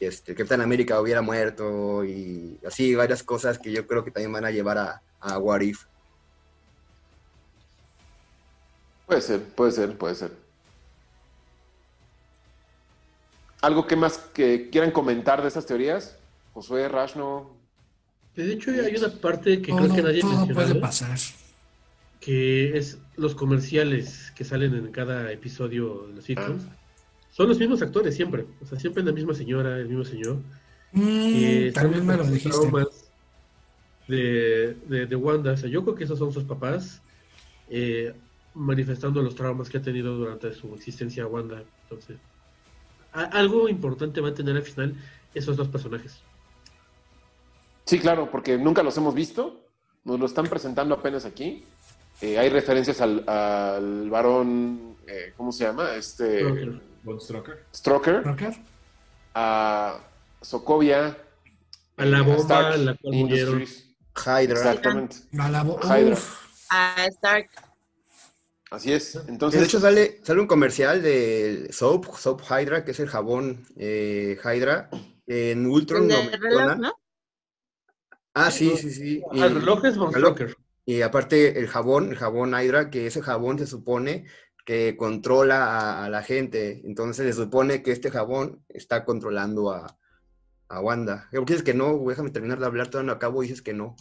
[0.00, 4.44] este, Capitán América hubiera muerto y así varias cosas que yo creo que también van
[4.44, 5.84] a llevar a, a What If.
[9.06, 10.45] Puede ser, puede ser, puede ser.
[13.66, 16.16] ¿Algo que más que quieran comentar de esas teorías?
[16.54, 17.50] Josué, Rashno,
[18.36, 21.18] De hecho, hay una parte que Todo, creo que nadie todo puede pasar.
[22.20, 26.62] que es los comerciales que salen en cada episodio de los sitcoms.
[26.68, 26.76] Ah.
[27.32, 28.46] Son los mismos actores siempre.
[28.62, 30.36] O sea, siempre la misma señora, el mismo señor.
[30.92, 32.56] Mm, también me lo los dijiste.
[34.06, 35.52] De, de, de Wanda.
[35.52, 37.02] O sea, yo creo que esos son sus papás
[37.68, 38.14] eh,
[38.54, 41.64] manifestando los traumas que ha tenido durante su existencia Wanda.
[41.82, 42.16] Entonces,
[43.24, 44.94] algo importante va a tener al final
[45.34, 46.20] esos dos personajes.
[47.84, 49.62] Sí, claro, porque nunca los hemos visto.
[50.04, 51.64] Nos lo están presentando apenas aquí.
[52.20, 55.94] Eh, hay referencias al, al varón, eh, ¿cómo se llama?
[55.94, 56.80] Este Stroker.
[57.74, 58.20] Stroker.
[58.22, 58.56] Stroker,
[59.34, 59.98] a
[60.40, 61.16] Sokovia,
[61.98, 63.14] A la bomba Stark en la cual.
[63.14, 64.56] Hydra.
[64.56, 65.16] Exactamente.
[65.38, 66.14] A la bo- Hydra.
[66.14, 67.50] Uf, A Stark.
[68.70, 69.14] Así es.
[69.28, 73.64] Entonces, de hecho sale, sale un comercial de Soap, Soap Hydra, que es el jabón
[73.76, 74.90] eh, Hydra.
[75.26, 76.76] En Ultron El lo del reloj.
[76.78, 76.92] ¿no?
[78.34, 79.22] Ah, sí, sí, sí.
[79.32, 80.34] Y, Al reloj es Von reloj.
[80.34, 80.56] Stroker.
[80.84, 84.26] y aparte el jabón, el jabón Hydra, que ese jabón se supone
[84.64, 86.82] que controla a, a la gente.
[86.84, 89.96] Entonces se supone que este jabón está controlando a,
[90.68, 91.28] a Wanda.
[91.32, 91.98] ¿Por qué dices que no?
[92.06, 93.96] Déjame terminar de hablar, todavía no acabo y dices que no.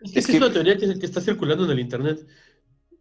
[0.00, 2.26] Es que Es es una teoría que, que está circulando en el internet.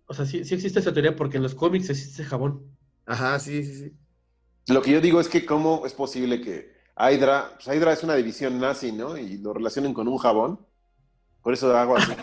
[0.06, 2.64] O sea, sí, sí existe esa teoría porque en los cómics existe ese jabón.
[3.06, 4.74] Ajá, sí, sí, sí.
[4.74, 8.16] lo que yo digo es que cómo es posible que Hydra, pues Hydra es una
[8.16, 9.18] división nazi, ¿no?
[9.18, 10.60] Y lo relacionen con un jabón.
[11.41, 12.14] Por eso hago así.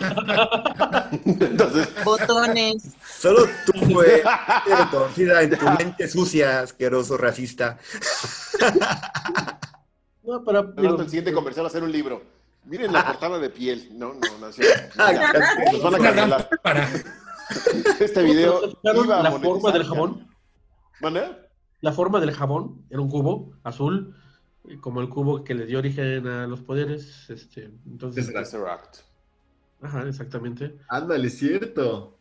[1.26, 2.95] Entonces, Botones.
[3.05, 4.22] Solo tú, güey,
[4.66, 7.78] eres torcida en tu mente sucia, asqueroso, racista.
[10.22, 10.61] No, para.
[10.61, 12.22] el siguiente comercial va a ser un libro.
[12.64, 13.89] Miren la portada de piel.
[13.93, 14.47] No, no, no.
[14.47, 16.51] Nos van a cancelar.
[18.01, 20.28] Este video ¿Fijaron iba a la forma del jabón?
[21.80, 24.14] La forma del jabón era un cubo azul,
[24.68, 27.28] eh, como el cubo que le dio origen a los poderes.
[27.30, 28.98] Este, entonces, Tesseract.
[29.82, 30.76] Ajá, exactamente.
[30.88, 32.18] Ándale, es cierto.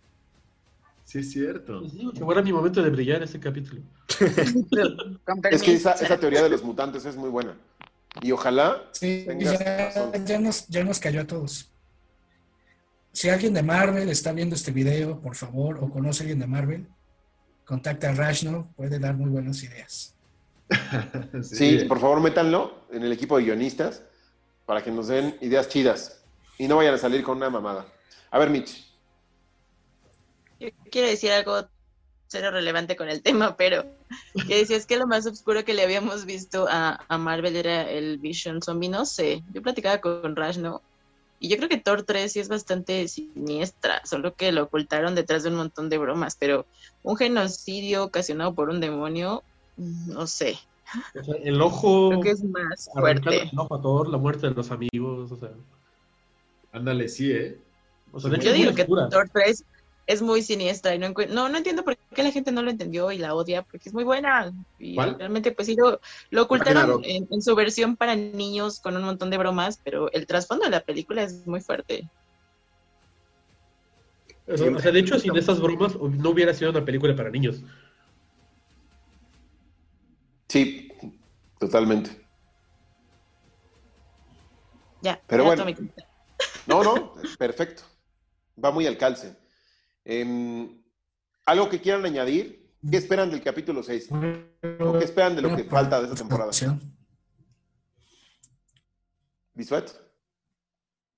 [1.04, 1.82] Sí, es cierto.
[1.82, 3.82] Les digo que ahora mi momento de brillar este capítulo.
[5.52, 7.58] Es que esa, teoría de los mutantes es muy buena.
[8.22, 11.72] Y ojalá Sí, Tengas ya, ya nos, ya nos cayó a todos.
[13.12, 16.48] Si alguien de Marvel está viendo este video, por favor, o conoce a alguien de
[16.48, 16.88] Marvel,
[17.66, 20.16] contacta a Rashno, puede dar muy buenas ideas.
[21.44, 24.04] Sí, por favor, métanlo en el equipo de guionistas
[24.66, 26.24] para que nos den ideas chidas
[26.60, 27.88] y no vayan a salir con una mamada.
[28.30, 28.86] A ver, Mitch.
[30.60, 31.68] Yo quiero decir algo
[32.28, 33.86] cero relevante con el tema, pero
[34.48, 38.20] que decías que lo más oscuro que le habíamos visto a, a Marvel era el
[38.20, 39.44] Vision Zombie, no sé.
[39.52, 40.84] Yo platicaba con Rash, ¿no?
[41.40, 45.44] Y yo creo que Thor 3 sí es bastante siniestra, solo que lo ocultaron detrás
[45.44, 46.66] de un montón de bromas, pero
[47.04, 49.44] un genocidio ocasionado por un demonio,
[49.78, 50.60] mm, no sé,
[51.20, 52.10] O sea, el ojo.
[52.10, 53.44] creo que es más fuerte.
[53.44, 55.32] el ojo a Thor, la muerte de los amigos.
[55.32, 55.52] O sea,
[56.72, 57.58] Ándale, sí, ¿eh?
[58.12, 58.86] o sea de hecho, Yo digo que.
[58.86, 59.64] Thor 3
[60.10, 63.12] es muy siniestra y no, no, no entiendo por qué la gente no lo entendió
[63.12, 64.52] y la odia, porque es muy buena.
[64.80, 65.16] Y ¿Cuál?
[65.20, 66.00] realmente, pues sí, lo,
[66.32, 70.26] lo ocultaron en, en su versión para niños con un montón de bromas, pero el
[70.26, 72.10] trasfondo de la película es muy fuerte.
[74.48, 77.30] O sea, o sea, de hecho, sin esas bromas no hubiera sido una película para
[77.30, 77.62] niños.
[80.48, 80.92] Sí,
[81.60, 82.28] totalmente.
[85.04, 85.68] Ya, Pero bueno.
[86.66, 87.84] No, no, perfecto.
[88.64, 89.49] Va muy al calce.
[90.06, 90.80] Em,
[91.46, 92.70] ¿Algo que quieran añadir?
[92.90, 94.10] ¿Qué esperan del capítulo 6?
[94.80, 96.52] ¿O qué esperan de lo que falta de esta temporada?
[99.54, 99.92] ¿Bisuet?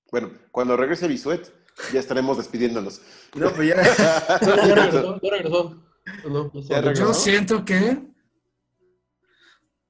[0.10, 1.54] Bueno, cuando regrese Bisuet,
[1.94, 3.02] ya estaremos despidiéndonos.
[3.36, 3.76] No, pues ya.
[4.42, 5.84] No, ya regresó, ya regresó.
[6.28, 6.52] No.
[6.54, 7.04] Ya regresó.
[7.08, 8.02] Yo siento que.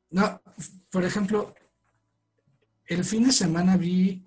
[0.10, 0.42] No,
[0.90, 1.56] por ejemplo,
[2.86, 4.26] el fin de semana vi.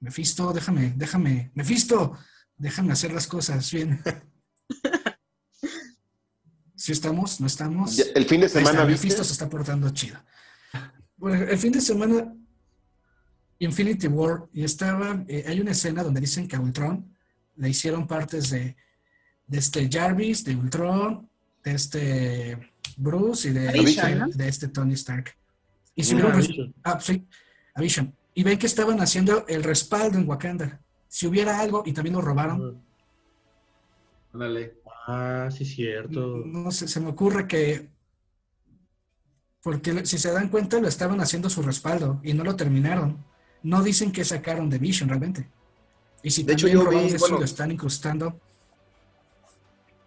[0.00, 1.50] Mefisto, déjame, déjame.
[1.54, 2.16] Mefisto,
[2.58, 4.02] déjame hacer las cosas bien.
[6.74, 7.40] ¿Sí estamos?
[7.40, 7.96] ¿No estamos?
[7.96, 10.18] Ya, El fin de Ahí está, semana, se está portando chido.
[11.16, 12.32] Bueno, el fin de semana,
[13.58, 17.12] Infinity War, y estaba, eh, hay una escena donde dicen que a Ultron
[17.56, 18.76] le hicieron partes de,
[19.46, 21.28] de este Jarvis, de Ultron,
[21.64, 25.34] de este Bruce y de, de este Tony Stark.
[25.96, 26.74] Y subieron, Vision.
[26.84, 27.26] ah, sí,
[27.74, 28.14] a Vision.
[28.34, 30.80] Y ven que estaban haciendo el respaldo en Wakanda.
[31.08, 32.82] Si hubiera algo, y también lo robaron,
[34.32, 34.74] Ándale.
[35.06, 36.42] Ah, sí, cierto.
[36.44, 37.88] No sé, se me ocurre que.
[39.62, 43.24] Porque si se dan cuenta, lo estaban haciendo su respaldo y no lo terminaron.
[43.62, 45.48] No dicen que sacaron de Vision realmente.
[46.22, 48.38] Y si De hecho, también yo vi, robaron eso bueno, lo están incrustando.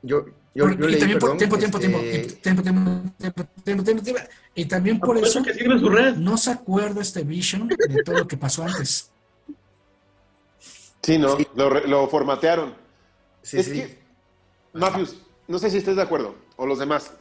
[0.03, 2.81] Yo, yo, Por- yo y leí, también por perdón, tiempo, tiempo, tiempo, este, tiempo, tiempo,
[3.17, 4.21] tiempo, tiempo, tiempo, tiempo.
[4.55, 6.15] Y también por Por eso eso que sirve su red.
[6.15, 9.10] no se acuerda este Vision de todo lo que pasó antes.
[11.03, 11.37] Sí, ¿no?
[11.37, 11.47] Sí.
[11.55, 12.75] Lo, lo formatearon.
[13.41, 13.73] sí, es sí.
[13.73, 13.99] que,
[14.73, 17.13] Mafius, no sé si estés de acuerdo, o los demás.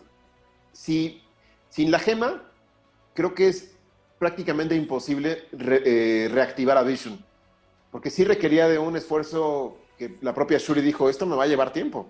[0.72, 1.22] Si
[1.68, 2.42] sin la gema,
[3.14, 3.74] creo que es
[4.18, 7.24] prácticamente imposible re- eh, reactivar a Vision.
[7.90, 11.48] Porque sí requería de un esfuerzo que la propia Shuri dijo, esto me va a
[11.48, 12.08] llevar tiempo.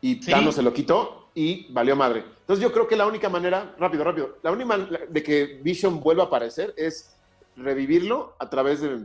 [0.00, 0.20] Y.
[0.20, 2.24] Thanos se lo quitó y valió madre.
[2.40, 6.00] Entonces yo creo que la única manera, rápido, rápido, la única manera de que Vision
[6.00, 7.14] vuelva a aparecer es
[7.56, 8.98] revivirlo a través de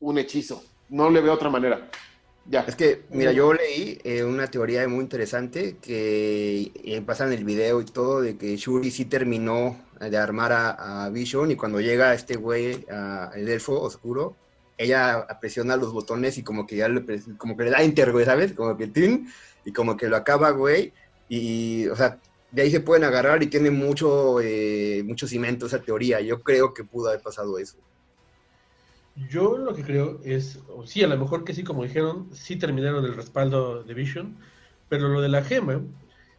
[0.00, 0.62] un hechizo.
[0.88, 1.90] No le veo otra manera.
[2.46, 2.60] Ya.
[2.60, 7.44] Es que, mira, yo leí eh, una teoría muy interesante que eh, pasa en el
[7.44, 11.80] video y todo, de que Shuri sí terminó de armar a, a Vision y cuando
[11.80, 14.36] llega este güey, a- el elfo oscuro,
[14.76, 17.02] ella presiona los botones y como que ya le,
[17.38, 18.52] como que le da enter, güey, ¿sabes?
[18.52, 19.26] Como que tin,
[19.64, 20.92] y como que lo acaba, güey,
[21.28, 22.20] y, o sea,
[22.50, 26.20] de ahí se pueden agarrar y tiene mucho, eh, mucho cimento esa teoría.
[26.20, 27.78] Yo creo que pudo haber pasado eso.
[29.16, 32.56] Yo lo que creo es, o sí, a lo mejor que sí, como dijeron, sí
[32.56, 34.36] terminaron el respaldo de Vision,
[34.88, 35.80] pero lo de la gema,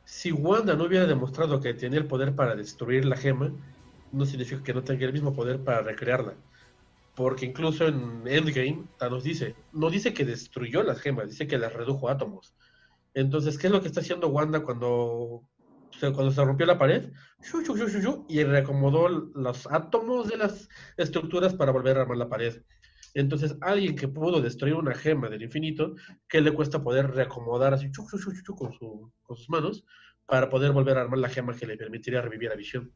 [0.03, 3.51] si Wanda no hubiera demostrado que tenía el poder para destruir la gema,
[4.11, 6.35] no significa que no tenga el mismo poder para recrearla.
[7.15, 11.73] Porque incluso en Endgame, Thanos dice, no dice que destruyó las gemas, dice que las
[11.73, 12.53] redujo a átomos.
[13.13, 15.43] Entonces, ¿qué es lo que está haciendo Wanda cuando
[15.99, 17.11] se, cuando se rompió la pared?
[17.41, 20.67] Shu, shu, shu, shu, shu, y reacomodó los átomos de las
[20.97, 22.61] estructuras para volver a armar la pared.
[23.13, 25.95] Entonces, alguien que pudo destruir una gema del infinito,
[26.27, 28.07] ¿qué le cuesta poder reacomodar así con,
[28.73, 29.85] su- con sus manos
[30.25, 32.93] para poder volver a armar la gema que le permitiría revivir a Visión?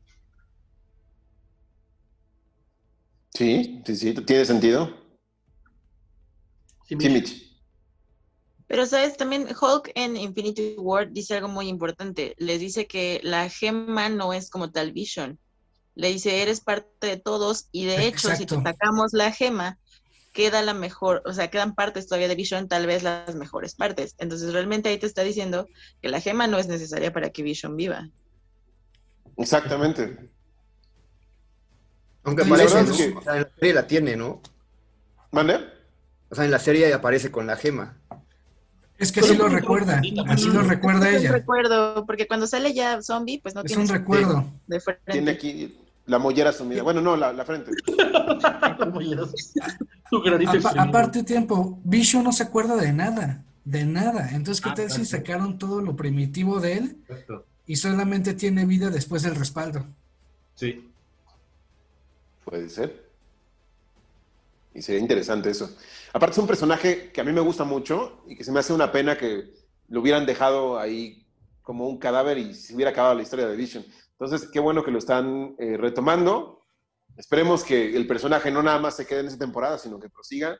[3.33, 4.87] Sí, sí, sí, tiene sentido.
[6.85, 7.48] Sí, Sí, Mitch.
[8.69, 9.17] Pero, ¿sabes?
[9.17, 12.35] También Hulk en Infinity War dice algo muy importante.
[12.37, 15.39] Les dice que la gema no es como tal Vision.
[15.95, 19.79] Le dice, eres parte de todos y de hecho, si te sacamos la gema,
[20.33, 24.13] queda la mejor, o sea, quedan partes todavía de Vision, tal vez las mejores partes.
[24.19, 25.67] Entonces, realmente ahí te está diciendo
[25.99, 28.07] que la gema no es necesaria para que Vision viva.
[29.35, 30.29] Exactamente.
[32.23, 32.85] Aunque Sí, parece, la ¿no?
[32.87, 34.41] verdad es que- O sea, en la serie la tiene, ¿no?
[35.31, 35.59] ¿Mande?
[36.29, 37.98] O sea, en la serie aparece con la gema.
[38.99, 41.31] Es que así lo recuerda, así lo recuerda Es un ella.
[41.31, 44.45] recuerdo, porque cuando sale ya zombie, pues no Es tiene un su- recuerdo.
[44.67, 45.11] de frente.
[45.11, 46.83] Tiene aquí la mollera sumida.
[46.83, 47.71] Bueno, no, la, la frente.
[50.23, 50.81] Granito Apa- exprimido.
[50.81, 54.29] aparte tiempo, Vision no se acuerda de nada, de nada.
[54.31, 56.97] Entonces, ¿qué Ah, tal si sacaron todo lo primitivo de él
[57.65, 59.85] y solamente tiene vida después del respaldo?
[60.55, 60.89] Sí.
[62.43, 63.08] Puede ser.
[64.73, 65.75] Y sería interesante eso.
[66.13, 68.73] Aparte es un personaje que a mí me gusta mucho y que se me hace
[68.73, 69.51] una pena que
[69.87, 71.25] lo hubieran dejado ahí
[71.61, 73.83] como un cadáver y se hubiera acabado la historia de Vision.
[74.11, 76.63] Entonces, qué bueno que lo están eh, retomando.
[77.17, 80.57] Esperemos que el personaje no nada más se quede en esa temporada, sino que prosiga,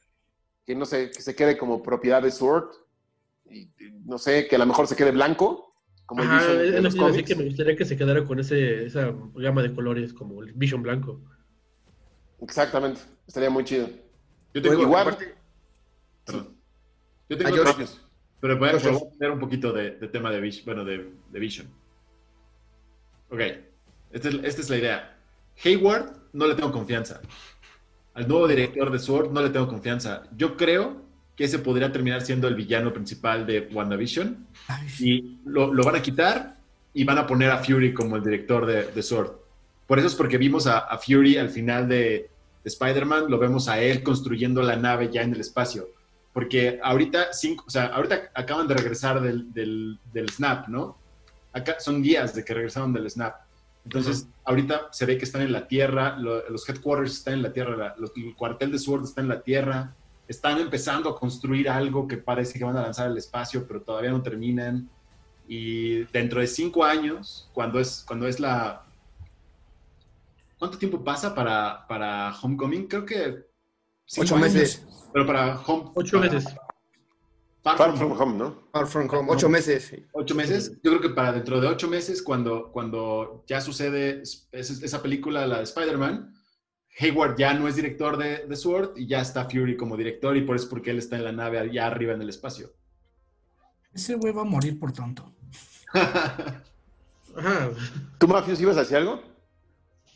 [0.66, 2.70] que no se, que se quede como propiedad de Sword.
[3.45, 5.70] Y, y no sé, que a lo mejor se quede blanco,
[6.10, 7.28] como el Vision es los cómics.
[7.28, 10.82] que me gustaría que se quedara con ese, esa gama de colores como el Vision
[10.82, 11.22] blanco.
[12.42, 13.90] Exactamente, estaría muy chido.
[14.54, 15.36] Yo tengo, Igual- aparte-
[16.26, 16.56] perdón.
[17.30, 17.76] Yo tengo Ah,
[18.42, 21.68] pero voy a, poner un poquito de, de tema de Vision, bueno, de, de Vision.
[23.30, 23.40] Ok,
[24.12, 25.18] esta es, esta es la idea.
[25.64, 27.22] Hayward no le tengo confianza.
[28.14, 30.24] Al nuevo director de Sword no le tengo confianza.
[30.36, 31.02] Yo creo
[31.36, 35.96] que ese podría terminar siendo el villano principal de WandaVision Ay, y lo, lo van
[35.96, 36.58] a quitar
[36.94, 39.32] y van a poner a Fury como el director de, de Sword.
[39.90, 42.30] Por eso es porque vimos a, a Fury al final de,
[42.64, 45.88] de Spider-Man, lo vemos a él construyendo la nave ya en el espacio.
[46.32, 50.96] Porque ahorita, cinco, o sea, ahorita acaban de regresar del, del, del Snap, ¿no?
[51.54, 53.34] Acá son días de que regresaron del Snap.
[53.84, 57.52] Entonces, ahorita se ve que están en la Tierra, lo- los headquarters están en la
[57.52, 59.96] Tierra, la- los- el cuartel de Sword está en la Tierra,
[60.28, 64.12] están empezando a construir algo que parece que van a lanzar al espacio, pero todavía
[64.12, 64.88] no terminan.
[65.48, 68.84] Y dentro de cinco años, cuando es, cuando es la...
[70.60, 72.88] ¿Cuánto tiempo pasa para, para Homecoming?
[72.88, 73.45] Creo que...
[74.18, 74.86] Ocho años, meses.
[75.14, 75.91] Pero para Home...
[75.95, 76.53] Ocho para meses.
[77.64, 78.64] Far Far From From Home, ¿no?
[78.72, 79.93] Far From Home, ocho meses.
[80.14, 80.72] Ocho meses.
[80.84, 85.01] Yo creo que para dentro de ocho meses, cuando, cuando ya sucede es- es- esa
[85.01, 86.34] película, la de Spider-Man,
[86.99, 90.41] Hayward ya no es director de, de Sword y ya está Fury como director y
[90.41, 92.72] por eso es porque él está en la nave allá arriba en el espacio.
[93.93, 95.34] ese güey va a morir por tonto.
[98.18, 99.22] ¿Tú, Mafios, ibas a decir algo?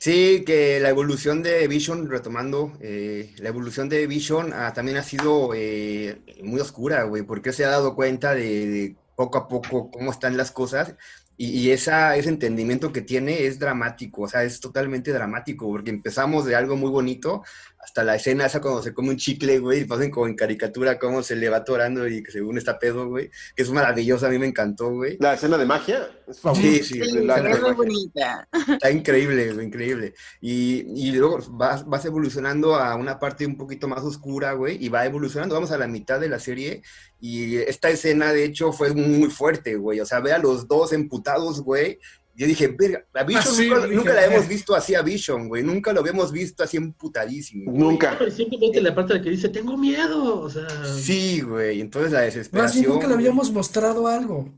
[0.04, 5.01] Sí, que la evolución de Vision, retomando, eh, la evolución de Vision ah, también ha
[5.04, 9.89] sido eh, muy oscura, güey, porque se ha dado cuenta de, de poco a poco
[9.91, 10.95] cómo están las cosas
[11.38, 15.90] y, y esa, ese entendimiento que tiene es dramático, o sea, es totalmente dramático, porque
[15.90, 17.44] empezamos de algo muy bonito
[17.80, 20.98] hasta la escena esa cuando se come un chicle, güey, y pasan como en caricatura
[20.98, 24.30] cómo se le va atorando y que según está pedo, güey, que es maravillosa, a
[24.30, 25.18] mí me encantó, güey.
[25.20, 26.38] La escena de magia es.
[26.56, 28.48] Sí, sí, Sí, la- es muy bonita.
[28.70, 30.14] Está increíble, güey, increíble.
[30.40, 34.88] Y, y luego vas, vas evolucionando a una parte un poquito más oscura, güey, y
[34.88, 35.56] va evolucionando.
[35.56, 36.84] Vamos a la mitad de la serie
[37.26, 40.02] y esta escena, de hecho, fue muy fuerte, güey.
[40.02, 41.98] O sea, ve a los dos emputados, güey.
[42.36, 45.02] Yo dije, verga, a Vision Ah, sí, nunca, dije, nunca la hemos visto así a
[45.02, 45.64] Vision, güey.
[45.64, 47.72] Nunca lo habíamos visto así emputadísimo.
[47.72, 47.78] güey.
[47.82, 48.18] Nunca.
[48.20, 50.42] Pero simplemente la parte de la que dice, tengo miedo.
[50.42, 50.68] O sea,
[50.98, 51.80] Sí, güey.
[51.80, 52.82] Entonces la Más desesperación.
[52.82, 54.52] bien nunca le habíamos mostrado algo.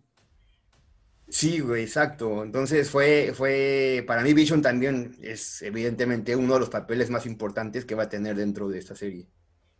[1.30, 2.44] Sí, güey, exacto.
[2.44, 7.86] Entonces fue, fue, para mí Vision también es evidentemente uno de los papeles más importantes
[7.86, 9.28] que va a tener dentro de esta serie.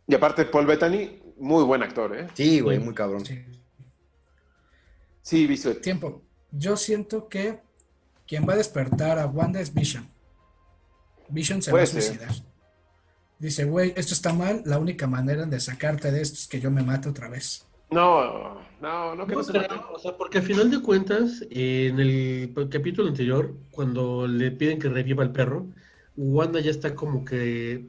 [0.06, 2.26] Y aparte, Paul Bettany, muy buen actor, ¿eh?
[2.34, 2.84] Sí, güey, Sí.
[2.84, 3.24] muy cabrón.
[3.24, 3.42] Sí.
[5.22, 5.80] Sí, Bisuet.
[5.80, 6.22] Tiempo.
[6.52, 7.60] Yo siento que
[8.26, 10.08] quien va a despertar a Wanda es Vision.
[11.28, 12.02] Vision se va a ser.
[12.02, 12.30] suicidar.
[13.38, 16.70] Dice, güey, esto está mal, la única manera de sacarte de esto es que yo
[16.70, 17.66] me mate otra vez.
[17.90, 19.84] No, no, no, que no, no se creo, mate.
[19.92, 24.78] o sea, porque al final de cuentas, eh, en el capítulo anterior, cuando le piden
[24.78, 25.66] que reviva al perro,
[26.16, 27.86] Wanda ya está como que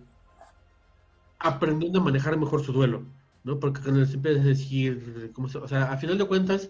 [1.40, 3.04] aprendiendo a manejar mejor su duelo,
[3.48, 3.60] ¿no?
[3.60, 6.70] Porque cuando empieza a decir, ¿cómo se- o sea, a final de cuentas,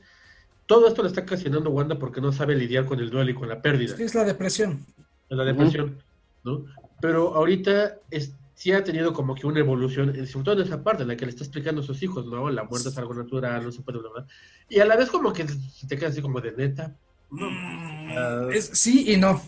[0.67, 3.49] todo esto le está ocasionando Wanda porque no sabe lidiar con el duelo y con
[3.49, 3.95] la pérdida.
[3.97, 4.85] Es la depresión.
[5.29, 5.97] la depresión,
[6.45, 6.65] ¿no?
[7.01, 10.83] Pero ahorita es- sí ha tenido como que una evolución, eh, sobre todo en esa
[10.83, 12.49] parte en la que le está explicando a sus hijos, ¿no?
[12.49, 14.25] La muerte es algo natural, no se puede hablar.
[14.69, 15.45] Y a la vez como que
[15.87, 16.95] te queda así como de neta.
[17.31, 18.47] Ah.
[18.53, 19.41] Es- sí y no.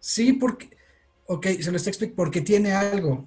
[0.00, 0.70] Sí, porque.
[1.26, 2.16] Ok, se lo está explicando.
[2.16, 3.24] Porque tiene algo.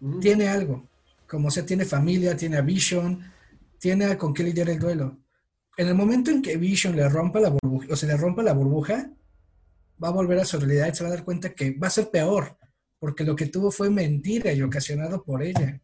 [0.00, 0.20] Mm.
[0.20, 0.84] Tiene algo.
[1.26, 3.32] Como sea, tiene familia, tiene a Vision,
[3.78, 5.18] tiene a con qué lidiar el duelo.
[5.76, 8.52] En el momento en que Vision le rompa la burbuja, o se le rompa la
[8.52, 9.10] burbuja,
[10.02, 11.90] va a volver a su realidad y se va a dar cuenta que va a
[11.90, 12.56] ser peor,
[12.98, 15.80] porque lo que tuvo fue mentira y ocasionado por ella.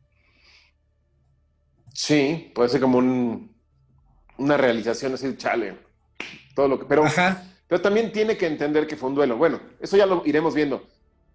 [1.92, 3.54] Sí, puede ser como un,
[4.38, 5.76] una realización así, chale.
[6.54, 9.36] Todo lo que, pero, Ajá, pero también tiene que entender que fue un duelo.
[9.36, 10.86] Bueno, eso ya lo iremos viendo.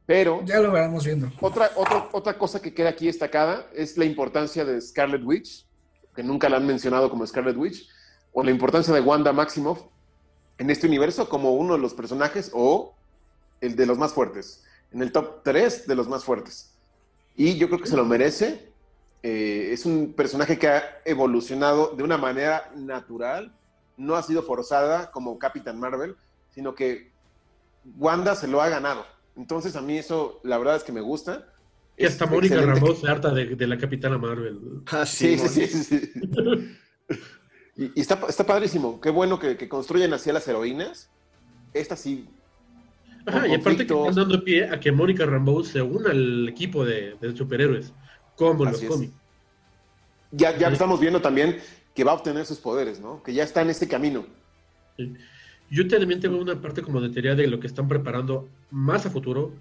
[0.07, 1.29] Pero ya lo veremos viendo.
[1.41, 5.67] otra, otra, otra cosa que queda aquí destacada es la importancia de Scarlet Witch,
[6.15, 7.87] que nunca la han mencionado como Scarlet Witch,
[8.31, 9.81] o la importancia de Wanda Maximoff
[10.57, 12.95] en este universo como uno de los personajes o
[13.61, 16.73] el de los más fuertes, en el top 3 de los más fuertes.
[17.35, 18.71] Y yo creo que se lo merece.
[19.23, 23.53] Eh, es un personaje que ha evolucionado de una manera natural,
[23.97, 26.15] no ha sido forzada como Capitán Marvel,
[26.49, 27.11] sino que
[27.97, 29.05] Wanda se lo ha ganado.
[29.37, 31.47] Entonces a mí eso, la verdad es que me gusta.
[31.95, 34.59] Y Es hasta Mónica Rambeau se harta de, de la Capitana Marvel.
[34.87, 36.11] Ah, Sí, sí, sí, sí, sí.
[37.79, 38.99] Y, y está, está padrísimo.
[38.99, 41.11] Qué bueno que, que construyen así a las heroínas.
[41.75, 42.27] Esta sí.
[43.27, 46.83] Ajá, y aparte que están dando pie a que Mónica Rambeau se una al equipo
[46.83, 47.93] de, de superhéroes,
[48.35, 49.13] como en los cómics.
[50.31, 50.73] Ya, ya Sí.
[50.73, 51.59] estamos viendo también
[51.93, 53.21] que va a obtener sus poderes, ¿no?
[53.21, 54.25] Que ya está en este camino.
[55.69, 59.09] Yo también tengo una parte como de teoría de lo que están preparando más a
[59.09, 59.53] futuro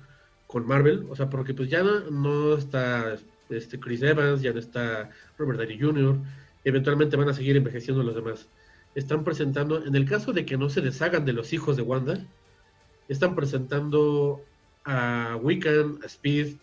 [0.46, 3.16] con Marvel, o sea, porque pues ya no, no está
[3.50, 6.18] este Chris Evans, ya no está Robert Downey Jr.,
[6.64, 8.48] eventualmente van a seguir envejeciendo los demás.
[8.94, 12.24] Están presentando, en el caso de que no se deshagan de los hijos de Wanda,
[13.08, 14.42] están presentando
[14.84, 16.56] a Wiccan, a Speed,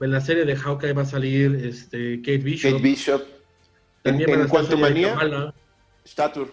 [0.00, 3.22] en la serie de Hawkeye va a salir este, Kate Bishop, Kate Bishop.
[4.04, 5.52] En, también en Quantumania,
[6.06, 6.50] Stature.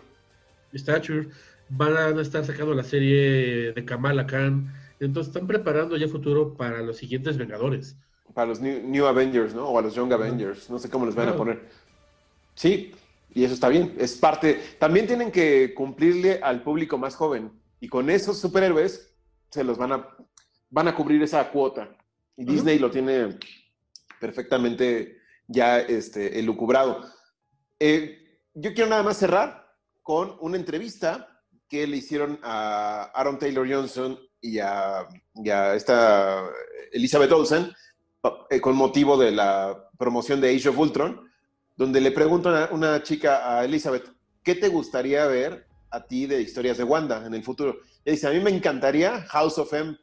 [0.74, 1.28] Stature,
[1.70, 4.74] van a estar sacando la serie de Kamala Khan.
[5.00, 7.98] Entonces están preparando ya futuro para los siguientes Vengadores.
[8.34, 9.68] Para los New, New Avengers, ¿no?
[9.70, 10.70] O a los Young Avengers.
[10.70, 11.62] No sé cómo les van a poner.
[12.54, 12.94] Sí,
[13.34, 13.94] y eso está bien.
[13.98, 14.62] Es parte.
[14.80, 17.52] También tienen que cumplirle al público más joven.
[17.80, 19.14] Y con esos superhéroes
[19.50, 20.10] se los van a,
[20.70, 21.90] van a cubrir esa cuota.
[22.38, 22.46] Y.
[22.46, 23.38] Disney lo tiene
[24.20, 27.06] perfectamente ya este, elucubrado.
[27.80, 29.66] Eh, yo quiero nada más cerrar
[30.02, 31.35] con una entrevista
[31.70, 35.08] que le hicieron a Aaron Taylor Johnson y a,
[35.76, 36.44] esta
[36.92, 37.74] Elizabeth Olsen
[38.50, 41.30] eh, con motivo de la promoción de Age of Ultron,
[41.76, 44.12] donde le preguntan a una chica a Elizabeth,
[44.44, 47.78] ¿qué te gustaría ver a ti de historias de Wanda en el futuro?
[48.04, 49.98] Y dice, a mí me encantaría House of M,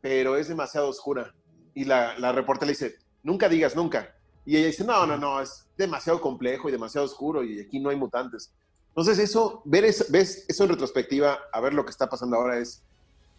[0.00, 1.34] pero es demasiado oscura.
[1.74, 4.14] Y la, la reportera le dice, nunca digas nunca.
[4.44, 7.90] Y ella dice, no, no, no, es demasiado complejo y demasiado oscuro y aquí no
[7.90, 8.52] hay mutantes.
[8.96, 12.58] Entonces eso, ver eso, ves eso en retrospectiva, a ver lo que está pasando ahora
[12.58, 12.80] es,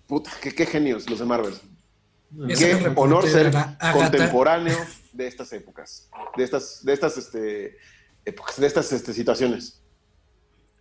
[0.06, 1.54] puta, qué, qué genios los de Marvel.
[2.50, 3.54] Esa Qué reportera honor ser
[3.94, 4.78] contemporáneo
[5.14, 7.78] de estas épocas, de estas, de estas este,
[8.26, 9.82] épocas, de estas este, situaciones.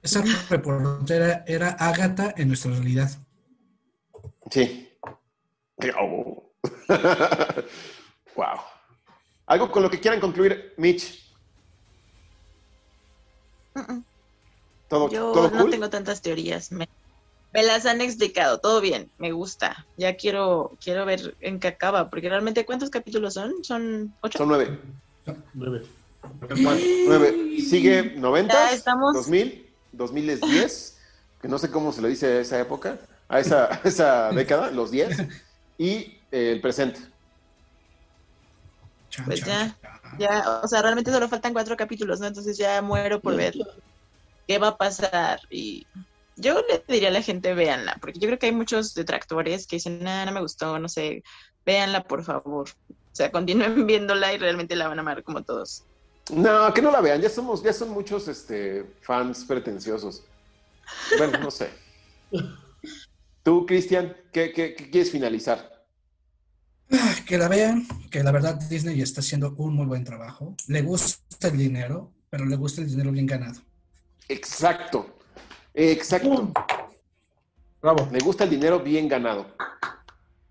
[0.03, 3.11] Esa reportera era Agatha en nuestra realidad.
[4.51, 4.91] Sí.
[6.01, 6.51] Oh.
[8.35, 8.59] wow.
[9.47, 11.33] Algo con lo que quieran concluir, Mitch.
[13.75, 14.05] Mm-mm.
[14.89, 15.71] ¿Todo, Yo todo no cool?
[15.71, 16.71] tengo tantas teorías.
[16.73, 16.89] Me,
[17.53, 19.87] me las han explicado, todo bien, me gusta.
[19.97, 23.53] Ya quiero, quiero ver en qué acaba, porque realmente ¿cuántos capítulos son?
[23.63, 24.39] ¿Son ocho?
[24.39, 24.81] Son nueve.
[25.55, 25.87] Nueve.
[27.07, 27.57] Nueve.
[27.61, 30.99] Sigue 90, Ya estamos- 2000, 2010,
[31.41, 34.71] que no sé cómo se le dice a esa época, a esa, a esa década,
[34.71, 35.17] los 10,
[35.79, 37.01] y eh, el presente.
[39.27, 39.79] Pues ya.
[40.19, 42.27] Ya, o sea, realmente solo faltan cuatro capítulos, ¿no?
[42.27, 43.55] Entonces ya muero por ver
[44.47, 45.41] qué va a pasar.
[45.51, 45.89] Y
[46.37, 49.77] yo le diría a la gente, véanla, porque yo creo que hay muchos detractores que
[49.77, 51.23] dicen, nada, no me gustó, no sé,
[51.65, 52.69] véanla por favor.
[52.91, 55.85] O sea, continúen viéndola y realmente la van a amar como todos.
[56.31, 60.25] No, que no la vean, ya somos, ya son muchos este, fans pretenciosos.
[61.19, 61.69] Bueno, no sé.
[63.43, 65.71] Tú, Cristian, ¿qué, qué- qué quieres finalizar?
[66.91, 70.55] Ah, Que la vean, que la verdad Disney está haciendo un muy buen trabajo.
[70.69, 73.61] Le gusta el dinero, pero le gusta el dinero bien ganado.
[74.29, 75.19] Exacto,
[75.75, 76.53] exacto.
[77.83, 78.09] Bravo.
[78.11, 79.47] Le gusta el dinero bien ganado.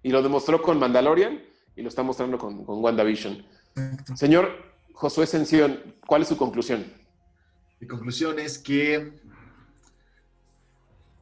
[0.03, 1.41] Y lo demostró con Mandalorian
[1.75, 3.45] y lo está mostrando con, con WandaVision.
[3.75, 4.15] Exacto.
[4.15, 6.85] Señor Josué Sención, ¿cuál es su conclusión?
[7.79, 9.13] Mi conclusión es que.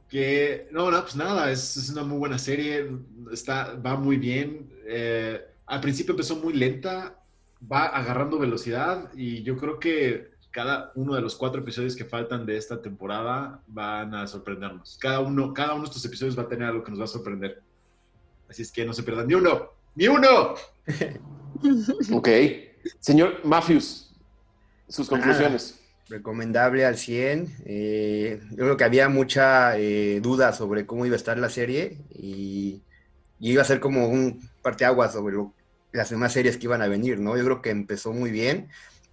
[0.09, 0.67] Que.
[0.71, 2.91] No, no, pues nada, es, es una muy buena serie.
[3.31, 4.69] Está, va muy bien.
[4.85, 7.23] Eh, al principio empezó muy lenta,
[7.71, 12.45] va agarrando velocidad y yo creo que cada uno de los cuatro episodios que faltan
[12.45, 14.97] de esta temporada van a sorprendernos.
[15.01, 17.07] Cada uno, cada uno de estos episodios va a tener algo que nos va a
[17.07, 17.61] sorprender.
[18.49, 20.55] Así es que no se pierdan ni uno, ni uno.
[22.13, 22.27] Ok.
[22.99, 24.13] Señor Matthews,
[24.87, 25.79] sus conclusiones.
[26.09, 27.55] Recomendable al 100.
[27.65, 31.99] Eh, yo creo que había mucha eh, duda sobre cómo iba a estar la serie
[32.09, 32.81] y,
[33.39, 35.53] y iba a ser como un parteaguas sobre lo-
[35.93, 37.37] las demás series que iban a venir, ¿no?
[37.37, 38.69] Yo creo que empezó muy bien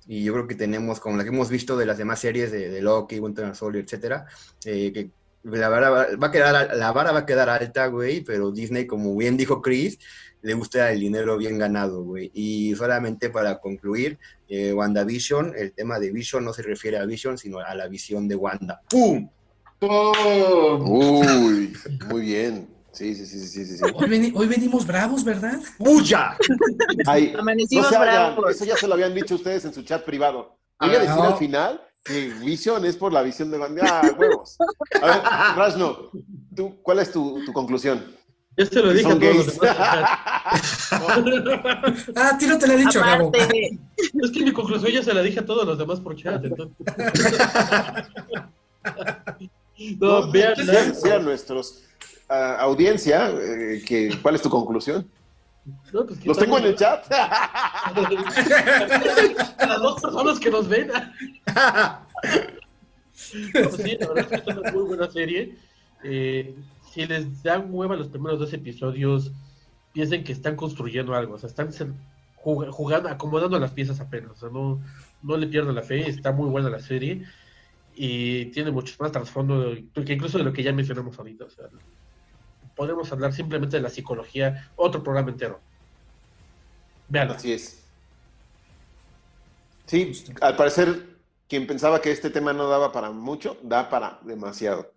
[0.08, 2.70] y yo creo que tenemos, como la que hemos visto de las demás series de,
[2.70, 4.26] de Loki, Winter Soldier, etcétera,
[4.64, 5.10] eh, que
[5.44, 8.86] la vara va, va a quedar, la vara va a quedar alta, güey, pero Disney,
[8.86, 9.98] como bien dijo Chris,
[10.40, 12.30] le gusta el dinero bien ganado, güey.
[12.32, 17.36] Y solamente para concluir, eh, WandaVision, el tema de Vision no se refiere a Vision,
[17.36, 18.80] sino a la visión de Wanda.
[18.88, 19.28] ¡Pum!
[19.78, 20.90] ¡Pum!
[20.90, 21.76] Uy,
[22.08, 22.77] muy bien.
[22.98, 23.76] Sí, sí, sí, sí, sí.
[23.78, 23.84] sí.
[23.94, 25.60] Hoy, veni- hoy venimos bravos, ¿verdad?
[25.78, 26.36] ¡Bulla!
[27.06, 28.56] Ay, no Amanecimos se hagan, bravos.
[28.56, 30.58] eso ya se lo habían dicho ustedes en su chat privado.
[30.80, 31.22] Voy a decir no.
[31.22, 33.84] al final que Vision es por la visión de Wanda.
[33.88, 34.56] Ah, huevos.
[35.00, 35.22] A ver,
[35.56, 36.10] Rashno,
[36.56, 38.04] ¿tú, ¿cuál es tu, tu conclusión?
[38.56, 40.20] Ya se lo dije a todos los demás.
[42.16, 43.30] Ah, a ti no te lo he dicho, Gabo.
[43.32, 46.44] Es que mi conclusión ya se la dije a todos los demás por chat.
[46.44, 46.76] Entonces...
[50.00, 50.54] no, No, vean.
[50.54, 51.12] quisiera decir
[52.28, 55.08] a audiencia eh, que, ¿cuál es tu conclusión?
[55.92, 57.06] No, pues, Los tengo en el chat.
[57.10, 57.92] Las
[59.82, 60.88] dos personas que nos ven.
[60.88, 60.94] No,
[63.70, 65.56] sí, la verdad es que es una muy buena serie.
[66.04, 66.54] Eh,
[66.90, 69.32] si les dan hueva los primeros dos episodios,
[69.92, 71.34] piensen que están construyendo algo.
[71.34, 71.70] O sea, están
[72.36, 74.32] jugando, acomodando las piezas apenas.
[74.32, 74.80] O sea, no,
[75.22, 76.08] no le pierdan la fe.
[76.08, 77.24] Está muy buena la serie.
[77.94, 81.44] Y tiene mucho más trasfondo que incluso de lo que ya mencionamos ahorita.
[81.44, 81.66] O sea,
[82.78, 85.60] podemos hablar simplemente de la psicología, otro programa entero.
[87.08, 87.34] Veanlo.
[87.34, 87.84] Así es.
[89.86, 91.18] Sí, al parecer,
[91.48, 94.92] quien pensaba que este tema no daba para mucho, da para demasiado.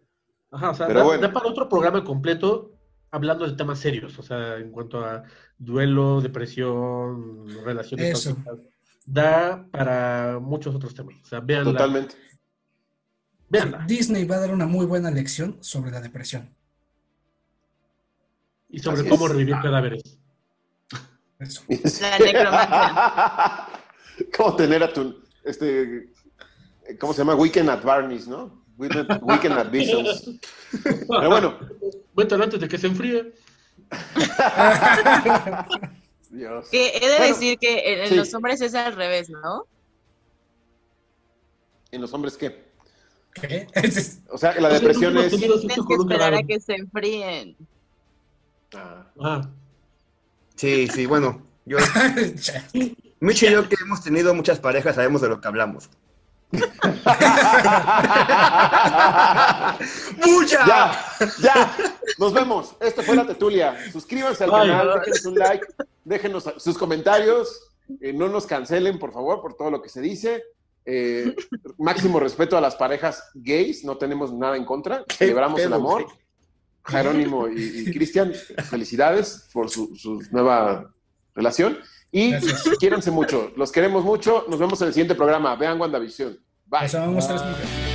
[0.51, 1.21] Ajá, o sea, Pero da, bueno.
[1.21, 2.71] da para otro programa completo
[3.09, 5.23] hablando de temas serios, o sea, en cuanto a
[5.57, 8.35] duelo, depresión, relaciones Eso.
[8.35, 8.59] tóxicas.
[9.05, 11.15] Da para muchos otros temas.
[11.23, 11.71] O sea, véanla.
[11.71, 12.15] Totalmente.
[13.49, 13.85] véanla.
[13.87, 16.53] Disney va a dar una muy buena lección sobre la depresión.
[18.71, 19.31] Y sobre Así cómo es.
[19.33, 20.01] revivir cadáveres.
[21.39, 21.61] Eso.
[22.01, 23.67] La necromancia.
[24.37, 26.11] ¿Cómo tener a tu, este,
[26.99, 27.35] ¿cómo se llama?
[27.35, 28.63] Weekend at Barney's, ¿no?
[28.77, 30.39] Weekend, Weekend at Visions.
[30.83, 31.57] Pero bueno,
[32.15, 33.33] Cuéntalo antes de que se enfríe.
[36.29, 36.69] Dios.
[36.69, 38.15] Que he de Bueno, decir que en, en sí.
[38.15, 39.65] los hombres es al revés, ¿no?
[41.91, 42.71] ¿En los hombres qué?
[43.33, 43.67] ¿Qué?
[44.29, 45.35] O sea, la O sea, depresión es...
[45.35, 47.55] Tienes que esperar a que se enfríen.
[48.75, 49.05] Ah.
[49.21, 49.41] Ah,
[50.55, 51.41] Sí, sí, bueno.
[51.65, 51.77] Yo,
[53.19, 55.89] Mitch y yo que hemos tenido muchas parejas sabemos de lo que hablamos.
[60.23, 60.65] ¡Bulla!
[60.67, 60.91] Ya,
[61.41, 61.75] ya,
[62.17, 62.75] nos vemos.
[62.79, 63.75] Esto fue la Tetulia.
[63.91, 65.67] Suscríbanse al Ay, canal, déjenos un like,
[66.03, 67.69] déjenos sus comentarios,
[68.01, 70.43] eh, no nos cancelen, por favor, por todo lo que se dice.
[70.85, 71.35] Eh,
[71.77, 76.03] máximo respeto a las parejas gays, no tenemos nada en contra, celebramos el amor.
[76.03, 76.15] güey?
[76.85, 78.33] Jerónimo y, y Cristian,
[78.69, 80.91] felicidades por su, su nueva
[81.35, 81.77] relación.
[82.11, 82.63] Y Gracias.
[82.79, 83.53] quiéranse mucho.
[83.55, 84.45] Los queremos mucho.
[84.49, 85.55] Nos vemos en el siguiente programa.
[85.55, 86.37] Vean WandaVision.
[86.65, 86.89] Bye.
[86.89, 87.90] Nos.